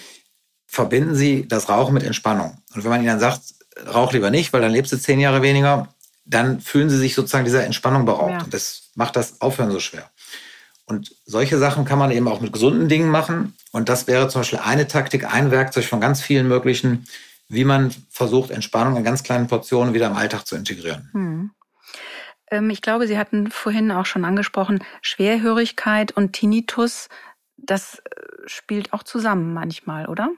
verbinden 0.67 1.15
sie 1.15 1.47
das 1.47 1.69
Rauchen 1.69 1.95
mit 1.95 2.04
Entspannung. 2.04 2.58
Und 2.76 2.84
wenn 2.84 2.91
man 2.91 3.00
ihnen 3.00 3.08
dann 3.08 3.19
sagt, 3.19 3.41
rauch 3.91 4.13
lieber 4.13 4.30
nicht, 4.30 4.54
weil 4.54 4.62
dann 4.62 4.71
lebst 4.71 4.91
du 4.91 4.97
zehn 4.97 5.19
Jahre 5.19 5.41
weniger, 5.41 5.88
dann 6.26 6.62
fühlen 6.62 6.89
sie 6.89 6.97
sich 6.97 7.15
sozusagen 7.15 7.45
dieser 7.45 7.65
Entspannung 7.65 8.06
beraubt. 8.06 8.32
Ja. 8.32 8.43
Und 8.43 8.54
das 8.54 8.91
macht 8.93 9.15
das 9.15 9.41
Aufhören 9.41 9.71
so 9.71 9.80
schwer. 9.80 10.12
Und 10.86 11.15
solche 11.26 11.58
Sachen 11.58 11.86
kann 11.86 11.97
man 11.97 12.12
eben 12.12 12.28
auch 12.28 12.41
mit 12.41 12.52
gesunden 12.52 12.89
Dingen 12.89 13.10
machen. 13.10 13.56
Und 13.71 13.88
das 13.88 14.08
wäre 14.08 14.28
zum 14.28 14.41
Beispiel 14.41 14.60
eine 14.60 14.88
Taktik, 14.88 15.34
ein 15.34 15.50
Werkzeug 15.50 15.86
von 15.86 16.02
ganz 16.02 16.21
vielen 16.21 16.47
möglichen, 16.47 17.08
wie 17.47 17.63
man 17.63 17.93
versucht, 18.10 18.52
Entspannung 18.52 18.97
in 18.97 19.04
ganz 19.04 19.24
kleinen 19.24 19.47
Portionen 19.47 19.93
wieder 19.93 20.08
im 20.08 20.15
Alltag 20.15 20.45
zu 20.45 20.56
integrieren. 20.56 21.10
Hm. 21.13 21.52
Ähm, 22.51 22.69
ich 22.69 22.81
glaube, 22.81 23.07
Sie 23.07 23.17
hatten 23.17 23.49
vorhin 23.49 23.91
auch 23.91 24.05
schon 24.05 24.25
angesprochen, 24.25 24.83
Schwerhörigkeit 25.01 26.11
und 26.11 26.33
Tinnitus, 26.33 27.07
das 27.57 27.99
äh, 27.99 28.01
spielt 28.45 28.93
auch 28.93 29.03
zusammen 29.03 29.53
manchmal, 29.53 30.07
oder? 30.07 30.29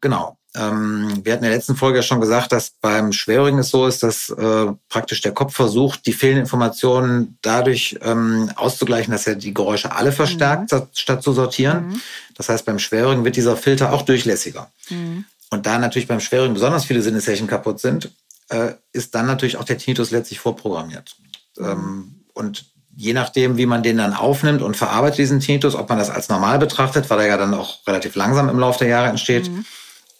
Genau. 0.00 0.36
Ähm, 0.54 1.20
wir 1.22 1.32
hatten 1.32 1.44
in 1.44 1.50
der 1.50 1.56
letzten 1.56 1.76
Folge 1.76 1.98
ja 1.98 2.02
schon 2.02 2.20
gesagt, 2.20 2.52
dass 2.52 2.72
beim 2.80 3.12
Schwerhörigen 3.12 3.60
es 3.60 3.70
so 3.70 3.86
ist, 3.86 4.02
dass 4.02 4.28
äh, 4.28 4.66
praktisch 4.90 5.22
der 5.22 5.32
Kopf 5.32 5.54
versucht, 5.54 6.04
die 6.06 6.12
fehlenden 6.12 6.42
Informationen 6.42 7.38
dadurch 7.40 7.98
ähm, 8.02 8.50
auszugleichen, 8.56 9.12
dass 9.12 9.26
er 9.26 9.36
die 9.36 9.54
Geräusche 9.54 9.92
alle 9.92 10.12
verstärkt, 10.12 10.72
mhm. 10.72 10.88
statt 10.92 11.22
zu 11.22 11.32
sortieren. 11.32 11.88
Mhm. 11.88 12.00
Das 12.34 12.50
heißt, 12.50 12.66
beim 12.66 12.78
Schwerhörigen 12.78 13.24
wird 13.24 13.36
dieser 13.36 13.56
Filter 13.56 13.94
auch 13.94 14.02
durchlässiger. 14.02 14.70
Mhm. 14.90 15.24
Und 15.50 15.64
da 15.64 15.78
natürlich 15.78 16.08
beim 16.08 16.20
Schwerhörigen 16.20 16.54
besonders 16.54 16.84
viele 16.84 17.00
Sinneszeichen 17.00 17.46
kaputt 17.46 17.78
sind, 17.78 18.10
äh, 18.52 18.74
ist 18.92 19.14
dann 19.14 19.26
natürlich 19.26 19.56
auch 19.56 19.64
der 19.64 19.78
Tinnitus 19.78 20.10
letztlich 20.10 20.40
vorprogrammiert. 20.40 21.16
Ähm, 21.58 22.24
und 22.34 22.66
je 22.94 23.12
nachdem, 23.12 23.56
wie 23.56 23.66
man 23.66 23.82
den 23.82 23.98
dann 23.98 24.14
aufnimmt 24.14 24.62
und 24.62 24.76
verarbeitet, 24.76 25.18
diesen 25.18 25.40
Tinnitus, 25.40 25.74
ob 25.74 25.88
man 25.88 25.98
das 25.98 26.10
als 26.10 26.28
normal 26.28 26.58
betrachtet, 26.58 27.08
weil 27.10 27.20
er 27.20 27.26
ja 27.26 27.36
dann 27.36 27.54
auch 27.54 27.86
relativ 27.86 28.14
langsam 28.14 28.48
im 28.48 28.58
Laufe 28.58 28.80
der 28.80 28.88
Jahre 28.88 29.08
entsteht, 29.08 29.50
mhm 29.50 29.64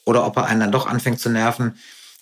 oder 0.04 0.26
ob 0.26 0.36
er 0.36 0.46
einen 0.46 0.60
dann 0.60 0.72
doch 0.72 0.86
anfängt 0.86 1.20
zu 1.20 1.30
nerven, 1.30 1.78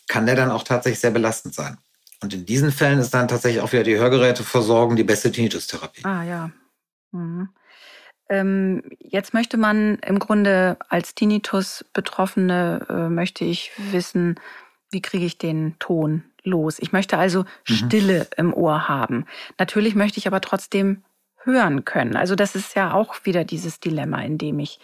kann 0.09 0.27
der 0.27 0.37
dann 0.37 0.51
auch 0.51 0.65
tatsächlich 0.65 1.01
sehr 1.01 1.11
belastend 1.11 1.55
sein. 1.55 1.79
Und 2.23 2.35
in 2.35 2.45
diesen 2.45 2.73
Fällen 2.73 2.99
ist 2.99 3.15
dann 3.15 3.29
tatsächlich 3.29 3.63
auch 3.63 3.73
wieder 3.73 3.85
die 3.85 3.97
Hörgeräteversorgung 3.97 4.97
die 4.97 5.05
beste 5.05 5.33
Tinnitus-Therapie. 5.33 6.05
Ah 6.05 6.23
ja. 6.23 6.51
Mhm. 7.13 7.49
Ähm, 8.29 8.83
jetzt 9.01 9.35
möchte 9.35 9.57
man 9.57 9.97
im 10.07 10.19
Grunde 10.19 10.77
als 10.89 11.15
Tinnitus-Betroffene, 11.15 12.87
äh, 12.89 13.09
möchte 13.09 13.45
ich 13.45 13.73
wissen, 13.91 14.39
wie 14.91 15.03
kriege 15.03 15.25
ich 15.25 15.39
den 15.39 15.77
Ton 15.79 16.25
los? 16.43 16.79
Ich 16.79 16.93
möchte 16.93 17.19
also 17.19 17.45
mhm. 17.69 17.73
Stille 17.75 18.27
im 18.37 18.53
Ohr 18.55 18.89
haben. 18.89 19.27
Natürlich 19.59 19.95
möchte 19.95 20.19
ich 20.19 20.27
aber 20.27 20.41
trotzdem 20.41 21.05
hören 21.45 21.85
können. 21.85 22.17
Also 22.17 22.35
das 22.35 22.55
ist 22.55 22.75
ja 22.75 22.93
auch 22.93 23.25
wieder 23.25 23.45
dieses 23.45 23.81
Dilemma, 23.81 24.23
in 24.23 24.39
dem 24.39 24.59
ich 24.59 24.79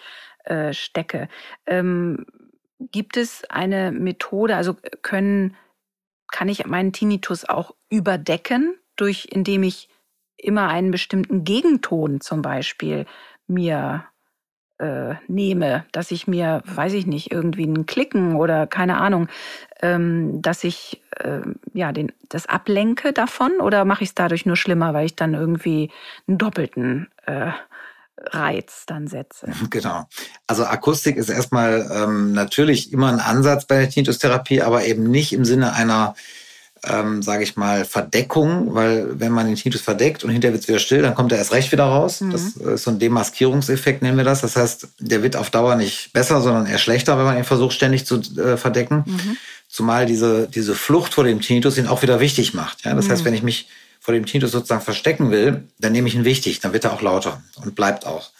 äh, 0.44 0.72
stecke. 0.72 1.28
Ähm, 1.66 2.26
Gibt 2.78 3.16
es 3.16 3.44
eine 3.48 3.90
Methode, 3.90 4.54
also 4.56 4.76
können, 5.02 5.56
kann 6.30 6.48
ich 6.48 6.66
meinen 6.66 6.92
Tinnitus 6.92 7.44
auch 7.46 7.74
überdecken, 7.88 8.76
durch, 8.96 9.28
indem 9.30 9.62
ich 9.62 9.88
immer 10.36 10.68
einen 10.68 10.90
bestimmten 10.90 11.44
Gegenton 11.44 12.20
zum 12.20 12.42
Beispiel 12.42 13.06
mir 13.46 14.04
äh, 14.78 15.14
nehme, 15.28 15.84
dass 15.92 16.10
ich 16.10 16.26
mir, 16.26 16.62
weiß 16.66 16.92
ich 16.92 17.06
nicht, 17.06 17.32
irgendwie 17.32 17.64
einen 17.64 17.86
Klicken 17.86 18.36
oder 18.36 18.66
keine 18.66 18.98
Ahnung, 18.98 19.28
ähm, 19.82 20.42
dass 20.42 20.64
ich 20.64 21.02
äh, 21.18 21.40
ja 21.72 21.92
den, 21.92 22.12
das 22.28 22.46
ablenke 22.46 23.12
davon 23.12 23.52
oder 23.60 23.84
mache 23.84 24.04
ich 24.04 24.10
es 24.10 24.14
dadurch 24.14 24.46
nur 24.46 24.56
schlimmer, 24.56 24.94
weil 24.94 25.06
ich 25.06 25.16
dann 25.16 25.34
irgendwie 25.34 25.90
einen 26.26 26.38
doppelten 26.38 27.08
äh, 27.26 27.50
Reiz 28.18 28.84
dann 28.86 29.06
setze. 29.06 29.48
Genau. 29.70 30.04
Also 30.46 30.64
Akustik 30.64 31.16
ist 31.16 31.28
erstmal 31.28 31.88
ähm, 31.92 32.32
natürlich 32.32 32.92
immer 32.92 33.08
ein 33.08 33.20
Ansatz 33.20 33.66
bei 33.66 33.78
der 33.78 33.90
Tinnitus-Therapie, 33.90 34.62
aber 34.62 34.84
eben 34.84 35.04
nicht 35.04 35.32
im 35.32 35.44
Sinne 35.44 35.74
einer, 35.74 36.14
ähm, 36.84 37.22
sage 37.22 37.42
ich 37.42 37.56
mal, 37.56 37.84
Verdeckung, 37.84 38.74
weil 38.74 39.18
wenn 39.18 39.32
man 39.32 39.46
den 39.46 39.56
Tinnitus 39.56 39.80
verdeckt 39.80 40.24
und 40.24 40.30
hinterher 40.30 40.52
wird 40.52 40.62
es 40.62 40.68
wieder 40.68 40.78
still, 40.78 41.02
dann 41.02 41.14
kommt 41.14 41.32
er 41.32 41.38
erst 41.38 41.52
recht 41.52 41.72
wieder 41.72 41.84
raus. 41.84 42.20
Mhm. 42.20 42.30
Das 42.30 42.42
ist 42.42 42.84
so 42.84 42.90
ein 42.90 42.98
Demaskierungseffekt, 42.98 44.02
nennen 44.02 44.16
wir 44.16 44.24
das. 44.24 44.42
Das 44.42 44.56
heißt, 44.56 44.88
der 45.00 45.22
wird 45.22 45.36
auf 45.36 45.50
Dauer 45.50 45.76
nicht 45.76 46.12
besser, 46.12 46.40
sondern 46.40 46.66
eher 46.66 46.78
schlechter, 46.78 47.18
wenn 47.18 47.24
man 47.24 47.38
ihn 47.38 47.44
versucht 47.44 47.74
ständig 47.74 48.06
zu 48.06 48.20
äh, 48.38 48.56
verdecken. 48.56 49.04
Mhm. 49.06 49.36
Zumal 49.68 50.06
diese, 50.06 50.48
diese 50.48 50.74
Flucht 50.74 51.14
vor 51.14 51.24
dem 51.24 51.40
Tinnitus 51.40 51.78
ihn 51.78 51.86
auch 51.88 52.02
wieder 52.02 52.20
wichtig 52.20 52.54
macht. 52.54 52.84
Ja? 52.84 52.94
Das 52.94 53.06
mhm. 53.06 53.10
heißt, 53.10 53.24
wenn 53.24 53.34
ich 53.34 53.42
mich 53.42 53.68
vor 54.00 54.14
dem 54.14 54.26
Tinnitus 54.26 54.52
sozusagen 54.52 54.82
verstecken 54.82 55.30
will, 55.30 55.64
dann 55.80 55.92
nehme 55.92 56.08
ich 56.08 56.14
ihn 56.14 56.24
wichtig, 56.24 56.60
dann 56.60 56.72
wird 56.72 56.84
er 56.84 56.92
auch 56.92 57.02
lauter 57.02 57.42
und 57.56 57.74
bleibt 57.74 58.06
auch. 58.06 58.30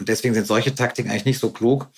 Und 0.00 0.08
deswegen 0.08 0.34
sind 0.34 0.46
solche 0.46 0.74
Taktiken 0.74 1.10
eigentlich 1.10 1.24
nicht 1.24 1.38
so 1.38 1.50
klug. 1.50 1.88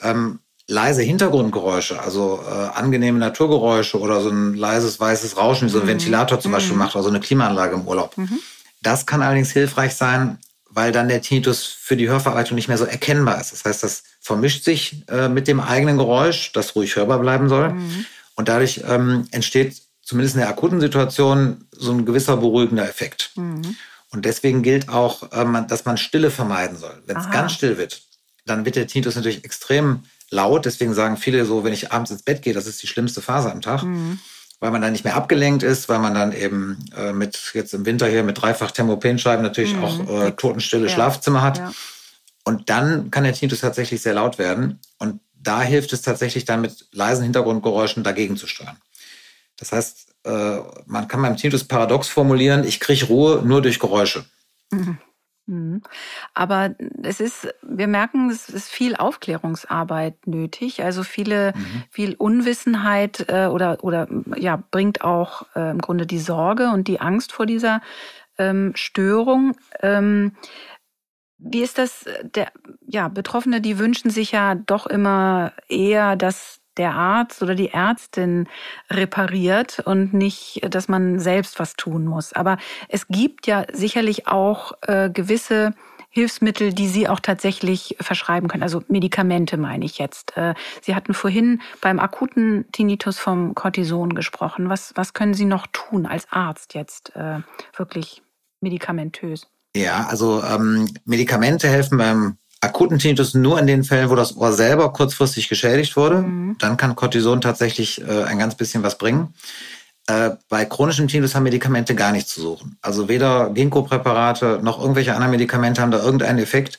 Ähm, 0.00 0.38
leise 0.68 1.02
Hintergrundgeräusche, 1.02 2.00
also 2.00 2.42
äh, 2.44 2.76
angenehme 2.76 3.18
Naturgeräusche 3.18 4.00
oder 4.00 4.20
so 4.20 4.30
ein 4.30 4.54
leises 4.54 4.98
weißes 4.98 5.36
Rauschen, 5.36 5.68
wie 5.68 5.72
so 5.72 5.78
ein 5.78 5.84
mhm. 5.84 5.90
Ventilator 5.90 6.40
zum 6.40 6.52
Beispiel 6.52 6.72
mhm. 6.72 6.80
macht 6.80 6.96
oder 6.96 7.04
so 7.04 7.10
eine 7.10 7.20
Klimaanlage 7.20 7.74
im 7.74 7.86
Urlaub. 7.86 8.16
Mhm. 8.18 8.40
Das 8.82 9.06
kann 9.06 9.22
allerdings 9.22 9.52
hilfreich 9.52 9.94
sein, 9.94 10.38
weil 10.68 10.92
dann 10.92 11.08
der 11.08 11.22
Tinnitus 11.22 11.64
für 11.64 11.96
die 11.96 12.08
Hörverarbeitung 12.08 12.56
nicht 12.56 12.68
mehr 12.68 12.78
so 12.78 12.84
erkennbar 12.84 13.40
ist. 13.40 13.52
Das 13.52 13.64
heißt, 13.64 13.82
das 13.82 14.02
vermischt 14.20 14.64
sich 14.64 15.04
äh, 15.08 15.28
mit 15.28 15.46
dem 15.48 15.60
eigenen 15.60 15.98
Geräusch, 15.98 16.52
das 16.52 16.74
ruhig 16.74 16.96
hörbar 16.96 17.20
bleiben 17.20 17.48
soll. 17.48 17.70
Mhm. 17.70 18.06
Und 18.34 18.48
dadurch 18.48 18.82
ähm, 18.86 19.26
entsteht 19.30 19.80
zumindest 20.02 20.34
in 20.34 20.40
der 20.40 20.50
akuten 20.50 20.80
Situation 20.80 21.64
so 21.72 21.92
ein 21.92 22.04
gewisser 22.04 22.36
beruhigender 22.36 22.88
Effekt. 22.88 23.30
Mhm. 23.36 23.76
Und 24.10 24.24
deswegen 24.24 24.62
gilt 24.62 24.88
auch, 24.88 25.30
ähm, 25.32 25.66
dass 25.68 25.84
man 25.84 25.96
Stille 25.96 26.30
vermeiden 26.30 26.76
soll. 26.76 27.02
Wenn 27.06 27.16
es 27.16 27.30
ganz 27.30 27.52
still 27.52 27.78
wird, 27.78 28.02
dann 28.44 28.64
wird 28.64 28.76
der 28.76 28.86
Tinnitus 28.86 29.16
natürlich 29.16 29.44
extrem 29.44 30.04
laut. 30.30 30.64
Deswegen 30.64 30.94
sagen 30.94 31.16
viele 31.16 31.44
so, 31.44 31.64
wenn 31.64 31.72
ich 31.72 31.92
abends 31.92 32.10
ins 32.10 32.22
Bett 32.22 32.42
gehe, 32.42 32.54
das 32.54 32.66
ist 32.66 32.82
die 32.82 32.86
schlimmste 32.86 33.22
Phase 33.22 33.50
am 33.50 33.60
Tag. 33.60 33.82
Mhm. 33.82 34.18
Weil 34.58 34.70
man 34.70 34.80
dann 34.80 34.92
nicht 34.92 35.04
mehr 35.04 35.16
abgelenkt 35.16 35.62
ist, 35.62 35.88
weil 35.90 35.98
man 35.98 36.14
dann 36.14 36.32
eben 36.32 36.78
äh, 36.96 37.12
mit 37.12 37.38
jetzt 37.52 37.74
im 37.74 37.84
Winter 37.84 38.06
hier 38.08 38.22
mit 38.22 38.40
dreifach 38.40 38.70
Thermopenscheiben 38.70 39.42
natürlich 39.42 39.74
mhm. 39.74 39.84
auch 39.84 40.08
äh, 40.08 40.32
totenstille 40.32 40.86
ja. 40.86 40.94
Schlafzimmer 40.94 41.42
hat. 41.42 41.58
Ja. 41.58 41.72
Und 42.44 42.70
dann 42.70 43.10
kann 43.10 43.24
der 43.24 43.34
Tinnitus 43.34 43.60
tatsächlich 43.60 44.00
sehr 44.00 44.14
laut 44.14 44.38
werden. 44.38 44.80
Und 44.98 45.20
da 45.34 45.60
hilft 45.62 45.92
es 45.92 46.02
tatsächlich 46.02 46.44
dann 46.44 46.62
mit 46.62 46.86
leisen 46.92 47.24
Hintergrundgeräuschen 47.24 48.02
dagegen 48.02 48.36
zu 48.36 48.46
steuern. 48.46 48.78
Das 49.58 49.72
heißt, 49.72 50.06
äh, 50.24 50.58
man 50.86 51.08
kann 51.08 51.22
beim 51.22 51.36
Tinnitus 51.36 51.64
paradox 51.64 52.08
formulieren, 52.08 52.64
ich 52.64 52.80
kriege 52.80 53.06
Ruhe 53.06 53.42
nur 53.44 53.62
durch 53.62 53.78
Geräusche. 53.78 54.24
Mhm. 54.70 54.98
Mhm. 55.46 55.82
Aber 56.34 56.74
es 57.02 57.20
ist, 57.20 57.48
wir 57.62 57.86
merken, 57.86 58.30
es 58.30 58.48
ist 58.48 58.68
viel 58.68 58.96
Aufklärungsarbeit 58.96 60.26
nötig. 60.26 60.82
Also 60.82 61.02
viele, 61.02 61.52
mhm. 61.56 61.82
viel 61.90 62.14
Unwissenheit 62.14 63.26
äh, 63.28 63.46
oder, 63.46 63.82
oder 63.82 64.08
ja, 64.36 64.62
bringt 64.70 65.02
auch 65.02 65.46
äh, 65.54 65.70
im 65.70 65.78
Grunde 65.78 66.06
die 66.06 66.18
Sorge 66.18 66.70
und 66.70 66.88
die 66.88 67.00
Angst 67.00 67.32
vor 67.32 67.46
dieser 67.46 67.80
ähm, 68.38 68.72
Störung. 68.74 69.56
Ähm, 69.82 70.32
wie 71.38 71.62
ist 71.62 71.78
das? 71.78 72.06
Der, 72.22 72.50
ja, 72.86 73.08
Betroffene, 73.08 73.60
die 73.60 73.78
wünschen 73.78 74.10
sich 74.10 74.32
ja 74.32 74.54
doch 74.54 74.86
immer 74.86 75.52
eher, 75.68 76.16
dass 76.16 76.60
der 76.76 76.94
Arzt 76.94 77.42
oder 77.42 77.54
die 77.54 77.70
Ärztin 77.70 78.48
repariert 78.90 79.80
und 79.80 80.12
nicht, 80.12 80.60
dass 80.68 80.88
man 80.88 81.18
selbst 81.18 81.58
was 81.58 81.74
tun 81.74 82.06
muss. 82.06 82.32
Aber 82.32 82.58
es 82.88 83.08
gibt 83.08 83.46
ja 83.46 83.64
sicherlich 83.72 84.28
auch 84.28 84.72
äh, 84.82 85.10
gewisse 85.10 85.74
Hilfsmittel, 86.16 86.72
die 86.72 86.88
Sie 86.88 87.08
auch 87.08 87.20
tatsächlich 87.20 87.94
verschreiben 88.00 88.48
können. 88.48 88.62
Also 88.62 88.82
Medikamente 88.88 89.58
meine 89.58 89.84
ich 89.84 89.98
jetzt. 89.98 90.34
Äh, 90.36 90.54
Sie 90.80 90.94
hatten 90.94 91.12
vorhin 91.12 91.60
beim 91.82 91.98
akuten 91.98 92.64
Tinnitus 92.72 93.18
vom 93.18 93.54
Cortison 93.54 94.14
gesprochen. 94.14 94.70
Was, 94.70 94.92
was 94.94 95.12
können 95.12 95.34
Sie 95.34 95.44
noch 95.44 95.66
tun 95.72 96.06
als 96.06 96.26
Arzt 96.30 96.72
jetzt 96.72 97.14
äh, 97.16 97.40
wirklich 97.76 98.22
medikamentös? 98.62 99.46
Ja, 99.76 100.06
also 100.08 100.42
ähm, 100.42 100.88
Medikamente 101.04 101.68
helfen 101.68 101.98
beim 101.98 102.38
akuten 102.60 102.98
Tinnitus 102.98 103.34
nur 103.34 103.58
in 103.58 103.66
den 103.66 103.84
Fällen, 103.84 104.10
wo 104.10 104.14
das 104.14 104.36
Ohr 104.36 104.52
selber 104.52 104.92
kurzfristig 104.92 105.48
geschädigt 105.48 105.96
wurde. 105.96 106.18
Mhm. 106.18 106.56
Dann 106.58 106.76
kann 106.76 106.96
Cortison 106.96 107.40
tatsächlich 107.40 108.02
äh, 108.02 108.24
ein 108.24 108.38
ganz 108.38 108.54
bisschen 108.54 108.82
was 108.82 108.98
bringen. 108.98 109.34
Äh, 110.06 110.30
bei 110.48 110.64
chronischem 110.64 111.08
Tinnitus 111.08 111.34
haben 111.34 111.42
Medikamente 111.42 111.94
gar 111.94 112.12
nichts 112.12 112.32
zu 112.32 112.40
suchen. 112.40 112.78
Also 112.80 113.08
weder 113.08 113.50
Ginkgo-Präparate 113.50 114.60
noch 114.62 114.80
irgendwelche 114.80 115.14
anderen 115.14 115.32
Medikamente 115.32 115.82
haben 115.82 115.90
da 115.90 116.02
irgendeinen 116.02 116.38
Effekt. 116.38 116.78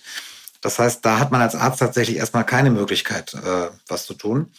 Das 0.61 0.79
heißt, 0.79 1.05
da 1.05 1.19
hat 1.19 1.31
man 1.31 1.41
als 1.41 1.55
Arzt 1.55 1.79
tatsächlich 1.79 2.17
erstmal 2.17 2.45
keine 2.45 2.71
Möglichkeit, 2.71 3.33
äh, 3.33 3.69
was 3.87 4.05
zu 4.05 4.13
tun. 4.13 4.51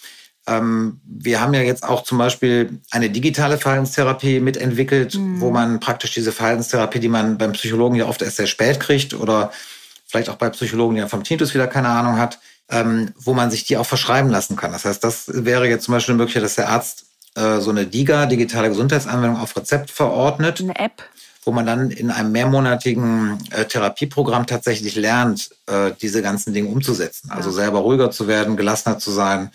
Ähm, 0.46 1.00
wir 1.04 1.40
haben 1.40 1.54
ja 1.54 1.62
jetzt 1.62 1.82
auch 1.82 2.04
zum 2.04 2.18
Beispiel 2.18 2.80
eine 2.90 3.10
digitale 3.10 3.58
Verhaltenstherapie 3.58 4.40
mitentwickelt, 4.40 5.14
mhm. 5.14 5.40
wo 5.40 5.50
man 5.50 5.80
praktisch 5.80 6.12
diese 6.12 6.32
Verhaltenstherapie, 6.32 7.00
die 7.00 7.08
man 7.08 7.38
beim 7.38 7.52
Psychologen 7.52 7.96
ja 7.96 8.06
oft 8.06 8.22
erst 8.22 8.36
sehr 8.36 8.46
spät 8.46 8.80
kriegt 8.80 9.14
oder 9.14 9.50
vielleicht 10.08 10.30
auch 10.30 10.36
bei 10.36 10.50
Psychologen, 10.50 10.96
die 10.96 11.00
ja 11.00 11.08
vom 11.08 11.22
Tinnitus 11.22 11.54
wieder 11.54 11.66
keine 11.66 11.88
Ahnung 11.88 12.18
hat, 12.18 12.40
ähm, 12.70 13.12
wo 13.16 13.34
man 13.34 13.50
sich 13.50 13.64
die 13.64 13.76
auch 13.76 13.86
verschreiben 13.86 14.30
lassen 14.30 14.56
kann. 14.56 14.72
Das 14.72 14.84
heißt, 14.84 15.02
das 15.04 15.24
wäre 15.28 15.68
jetzt 15.68 15.84
zum 15.84 15.92
Beispiel 15.92 16.14
Möglichkeit, 16.14 16.42
dass 16.42 16.56
der 16.56 16.70
Arzt 16.70 17.06
äh, 17.34 17.60
so 17.60 17.70
eine 17.70 17.86
DIGA, 17.86 18.26
digitale 18.26 18.68
Gesundheitsanwendung 18.68 19.40
auf 19.40 19.56
Rezept 19.56 19.90
verordnet. 19.90 20.60
Eine 20.60 20.78
App 20.78 21.02
wo 21.48 21.52
man 21.52 21.64
dann 21.64 21.90
in 21.90 22.10
einem 22.10 22.30
mehrmonatigen 22.30 23.38
äh, 23.52 23.64
Therapieprogramm 23.64 24.46
tatsächlich 24.46 24.96
lernt, 24.96 25.48
äh, 25.64 25.92
diese 26.02 26.20
ganzen 26.20 26.52
Dinge 26.52 26.68
umzusetzen. 26.68 27.30
Also 27.30 27.50
selber 27.50 27.78
ruhiger 27.78 28.10
zu 28.10 28.28
werden, 28.28 28.58
gelassener 28.58 28.98
zu 28.98 29.10
sein, 29.10 29.50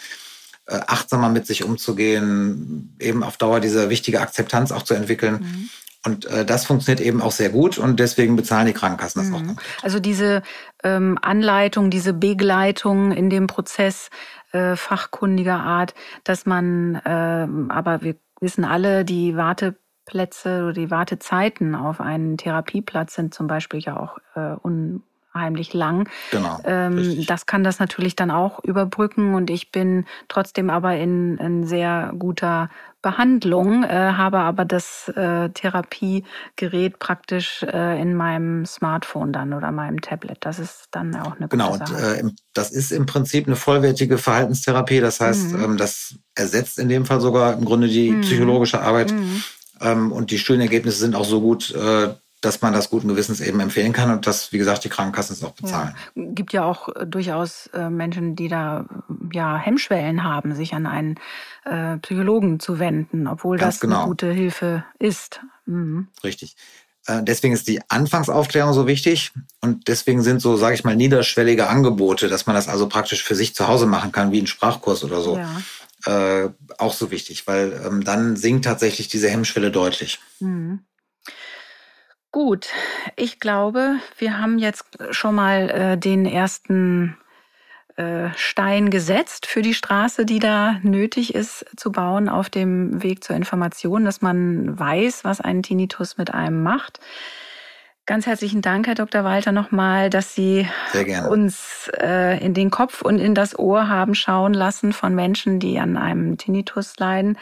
äh, 0.66 0.80
achtsamer 0.88 1.30
mit 1.30 1.46
sich 1.46 1.64
umzugehen, 1.64 2.96
eben 3.00 3.22
auf 3.22 3.38
Dauer 3.38 3.60
diese 3.60 3.92
wichtige 3.92 4.22
Akzeptanz 4.22 4.72
auch 4.72 4.82
zu 4.82 4.96
entwickeln. 4.96 5.34
Mhm. 5.34 5.70
Und 6.06 6.26
äh, 6.26 6.46
das 6.46 6.66
funktioniert 6.66 7.00
eben 7.06 7.22
auch 7.22 7.32
sehr 7.32 7.50
gut 7.50 7.78
und 7.78 8.00
deswegen 8.00 8.36
bezahlen 8.36 8.68
die 8.68 8.74
Krankenkassen 8.74 9.22
das 9.22 9.30
mhm. 9.30 9.52
auch. 9.52 9.84
Also 9.84 10.00
diese 10.00 10.42
ähm, 10.84 11.18
Anleitung, 11.22 11.90
diese 11.90 12.14
Begleitung 12.14 13.12
in 13.12 13.30
dem 13.30 13.48
Prozess 13.48 14.10
äh, 14.52 14.76
fachkundiger 14.76 15.60
Art, 15.60 15.94
dass 16.24 16.46
man, 16.46 16.96
äh, 16.96 17.48
aber 17.70 18.02
wir 18.02 18.16
wissen 18.42 18.66
alle, 18.66 19.06
die 19.06 19.38
Warteplätze 19.38 20.64
oder 20.64 20.74
die 20.74 20.92
Wartezeiten 20.92 21.74
auf 21.74 22.02
einen 22.02 22.38
Therapieplatz 22.38 23.16
sind 23.16 23.34
zum 23.34 23.48
Beispiel 23.48 23.80
ja 23.80 23.98
auch 23.98 24.18
äh, 24.36 24.58
un 24.62 25.04
unheimlich 25.34 25.74
lang. 25.74 26.10
Genau. 26.32 26.60
Ähm, 26.64 27.26
das 27.26 27.46
kann 27.46 27.64
das 27.64 27.80
natürlich 27.80 28.16
dann 28.16 28.32
auch 28.32 28.64
überbrücken 28.64 29.34
und 29.34 29.50
ich 29.50 29.72
bin 29.72 30.06
trotzdem 30.28 30.70
aber 30.70 30.96
in, 30.96 31.38
in 31.38 31.66
sehr 31.66 32.14
guter 32.18 32.70
Behandlung, 33.04 33.84
äh, 33.84 34.14
habe 34.14 34.40
aber 34.40 34.64
das 34.64 35.10
äh, 35.10 35.50
Therapiegerät 35.50 37.00
praktisch 37.00 37.62
äh, 37.64 38.02
in 38.02 38.16
meinem 38.16 38.66
Smartphone 38.66 39.34
dann 39.34 39.54
oder 39.54 39.74
meinem 39.74 40.00
Tablet. 40.00 40.38
Das 40.40 40.58
ist 40.58 40.88
dann 40.92 41.14
auch 41.18 41.36
eine 41.36 41.50
genau, 41.50 41.74
gute 41.74 41.86
Sache. 41.86 42.18
Genau, 42.18 42.32
das 42.54 42.72
ist 42.72 42.94
im 42.94 43.06
Prinzip 43.06 43.46
eine 43.46 43.58
vollwertige 43.58 44.18
Verhaltenstherapie. 44.18 45.02
Das 45.02 45.20
heißt, 45.20 45.52
mhm. 45.52 45.64
ähm, 45.64 45.78
das 45.78 46.16
ersetzt 46.34 46.80
in 46.80 46.88
dem 46.88 47.06
Fall 47.06 47.20
sogar 47.20 47.54
im 47.54 47.66
Grunde 47.66 47.90
die 47.90 48.12
mhm. 48.12 48.22
psychologische 48.22 48.82
Arbeit. 48.82 49.12
Mhm. 49.12 49.44
Ähm, 49.82 50.12
und 50.14 50.32
die 50.32 50.40
stillen 50.40 50.62
Ergebnisse 50.62 51.00
sind 51.00 51.14
auch 51.14 51.26
so 51.26 51.42
gut, 51.42 51.72
äh, 51.76 52.14
dass 52.44 52.62
man 52.62 52.74
das 52.74 52.90
guten 52.90 53.08
Gewissens 53.08 53.40
eben 53.40 53.60
empfehlen 53.62 53.94
kann 53.94 54.12
und 54.12 54.28
dass, 54.28 54.52
wie 54.52 54.58
gesagt, 54.58 54.84
die 54.84 54.90
Krankenkassen 54.90 55.34
es 55.34 55.44
auch 55.44 55.54
bezahlen. 55.54 55.96
Ja. 56.16 56.24
Gibt 56.34 56.52
ja 56.52 56.64
auch 56.66 56.90
äh, 56.90 57.08
durchaus 57.08 57.68
äh, 57.68 57.90
Menschen, 57.90 58.36
die 58.36 58.50
da 58.50 58.86
ja 59.32 59.58
Hemmschwellen 59.58 60.24
haben, 60.24 60.54
sich 60.54 60.74
an 60.74 60.86
einen 60.86 61.16
äh, 61.64 61.98
Psychologen 61.98 62.60
zu 62.60 62.80
wenden, 62.80 63.28
obwohl 63.28 63.58
Ganz 63.58 63.76
das 63.76 63.82
genau. 63.82 64.00
eine 64.00 64.08
gute 64.08 64.32
Hilfe 64.32 64.84
ist. 65.00 65.40
Mhm. 65.66 66.10
Richtig. 66.24 66.58
Äh, 67.06 67.24
deswegen 67.24 67.54
ist 67.54 67.68
die 67.70 67.80
Anfangsaufklärung 67.90 68.74
so 68.74 68.88
wichtig 68.88 69.32
und 69.62 69.88
deswegen 69.88 70.22
sind 70.22 70.42
so, 70.42 70.58
sage 70.58 70.76
ich 70.76 70.84
mal, 70.84 70.98
niederschwellige 70.98 71.68
Angebote, 71.68 72.28
dass 72.28 72.46
man 72.46 72.58
das 72.58 72.68
also 72.68 72.90
praktisch 72.90 73.24
für 73.24 73.36
sich 73.36 73.56
zu 73.56 73.70
Hause 73.70 73.86
machen 73.86 74.12
kann, 74.12 74.34
wie 74.34 74.42
ein 74.42 74.48
Sprachkurs 74.48 75.06
oder 75.06 75.22
so, 75.22 75.38
ja. 75.38 76.44
äh, 76.44 76.50
auch 76.78 76.94
so 76.94 77.10
wichtig, 77.10 77.48
weil 77.48 77.82
ähm, 77.86 78.04
dann 78.04 78.36
sinkt 78.36 78.66
tatsächlich 78.66 79.08
diese 79.08 79.30
Hemmschwelle 79.30 79.72
deutlich. 79.72 80.20
Mhm. 80.42 80.80
Gut, 82.34 82.70
ich 83.16 83.40
glaube, 83.40 83.98
wir 84.18 84.40
haben 84.40 84.58
jetzt 84.58 84.86
schon 85.12 85.36
mal 85.36 85.70
äh, 85.70 85.98
den 86.00 86.26
ersten 86.26 87.16
äh, 87.96 88.30
Stein 88.36 88.90
gesetzt 88.90 89.46
für 89.46 89.62
die 89.62 89.76
Straße, 89.76 90.26
die 90.26 90.40
da 90.40 90.80
nötig 90.82 91.36
ist 91.36 91.64
zu 91.78 91.92
bauen 91.92 92.30
auf 92.30 92.50
dem 92.50 93.04
Weg 93.04 93.24
zur 93.24 93.36
Information, 93.36 94.04
dass 94.04 94.24
man 94.24 94.80
weiß, 94.80 95.24
was 95.24 95.42
ein 95.42 95.62
Tinnitus 95.62 96.18
mit 96.18 96.34
einem 96.34 96.64
macht. 96.64 97.00
Ganz 98.08 98.26
herzlichen 98.26 98.64
Dank, 98.64 98.88
Herr 98.88 98.96
Dr. 98.96 99.24
Walter, 99.24 99.52
nochmal, 99.52 100.10
dass 100.10 100.34
Sie 100.34 100.68
uns 101.30 101.92
äh, 102.02 102.44
in 102.44 102.56
den 102.56 102.72
Kopf 102.72 103.04
und 103.04 103.20
in 103.20 103.36
das 103.36 103.60
Ohr 103.60 103.90
haben 103.90 104.16
schauen 104.16 104.56
lassen 104.56 104.92
von 104.92 105.14
Menschen, 105.14 105.60
die 105.60 105.80
an 105.80 105.98
einem 105.98 106.40
Tinnitus 106.40 106.98
leiden. 106.98 107.38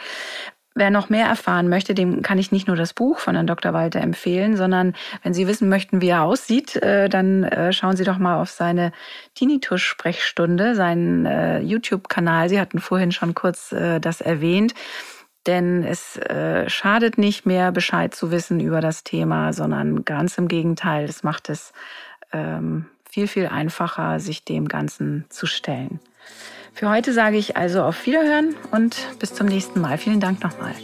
Wer 0.74 0.90
noch 0.90 1.10
mehr 1.10 1.26
erfahren 1.26 1.68
möchte, 1.68 1.94
dem 1.94 2.22
kann 2.22 2.38
ich 2.38 2.50
nicht 2.50 2.66
nur 2.66 2.76
das 2.76 2.94
Buch 2.94 3.18
von 3.18 3.34
Herrn 3.34 3.46
Dr. 3.46 3.74
Walter 3.74 4.00
empfehlen, 4.00 4.56
sondern 4.56 4.94
wenn 5.22 5.34
Sie 5.34 5.46
wissen 5.46 5.68
möchten, 5.68 6.00
wie 6.00 6.08
er 6.08 6.22
aussieht, 6.22 6.76
äh, 6.76 7.08
dann 7.08 7.44
äh, 7.44 7.72
schauen 7.72 7.96
Sie 7.96 8.04
doch 8.04 8.18
mal 8.18 8.40
auf 8.40 8.50
seine 8.50 8.92
Tinnitus-Sprechstunde, 9.34 10.74
seinen 10.74 11.26
äh, 11.26 11.60
YouTube-Kanal. 11.60 12.48
Sie 12.48 12.60
hatten 12.60 12.78
vorhin 12.78 13.12
schon 13.12 13.34
kurz 13.34 13.74
das 14.00 14.20
erwähnt. 14.20 14.74
Denn 15.46 15.82
es 15.82 16.20
schadet 16.68 17.18
nicht 17.18 17.46
mehr, 17.46 17.72
Bescheid 17.72 18.14
zu 18.14 18.30
wissen 18.30 18.60
über 18.60 18.80
das 18.80 19.02
Thema, 19.02 19.52
sondern 19.52 20.04
ganz 20.04 20.38
im 20.38 20.46
Gegenteil, 20.46 21.04
es 21.04 21.22
macht 21.22 21.48
es 21.48 21.72
ähm, 22.32 22.86
viel, 23.10 23.26
viel 23.26 23.46
einfacher, 23.46 24.20
sich 24.20 24.44
dem 24.44 24.68
Ganzen 24.68 25.24
zu 25.28 25.46
stellen. 25.46 26.00
Für 26.74 26.88
heute 26.90 27.12
sage 27.12 27.36
ich 27.36 27.56
also 27.56 27.82
auf 27.82 28.06
Wiederhören 28.06 28.56
und 28.70 28.96
bis 29.18 29.34
zum 29.34 29.46
nächsten 29.46 29.80
Mal. 29.80 29.98
Vielen 29.98 30.20
Dank 30.20 30.42
nochmal. 30.42 30.74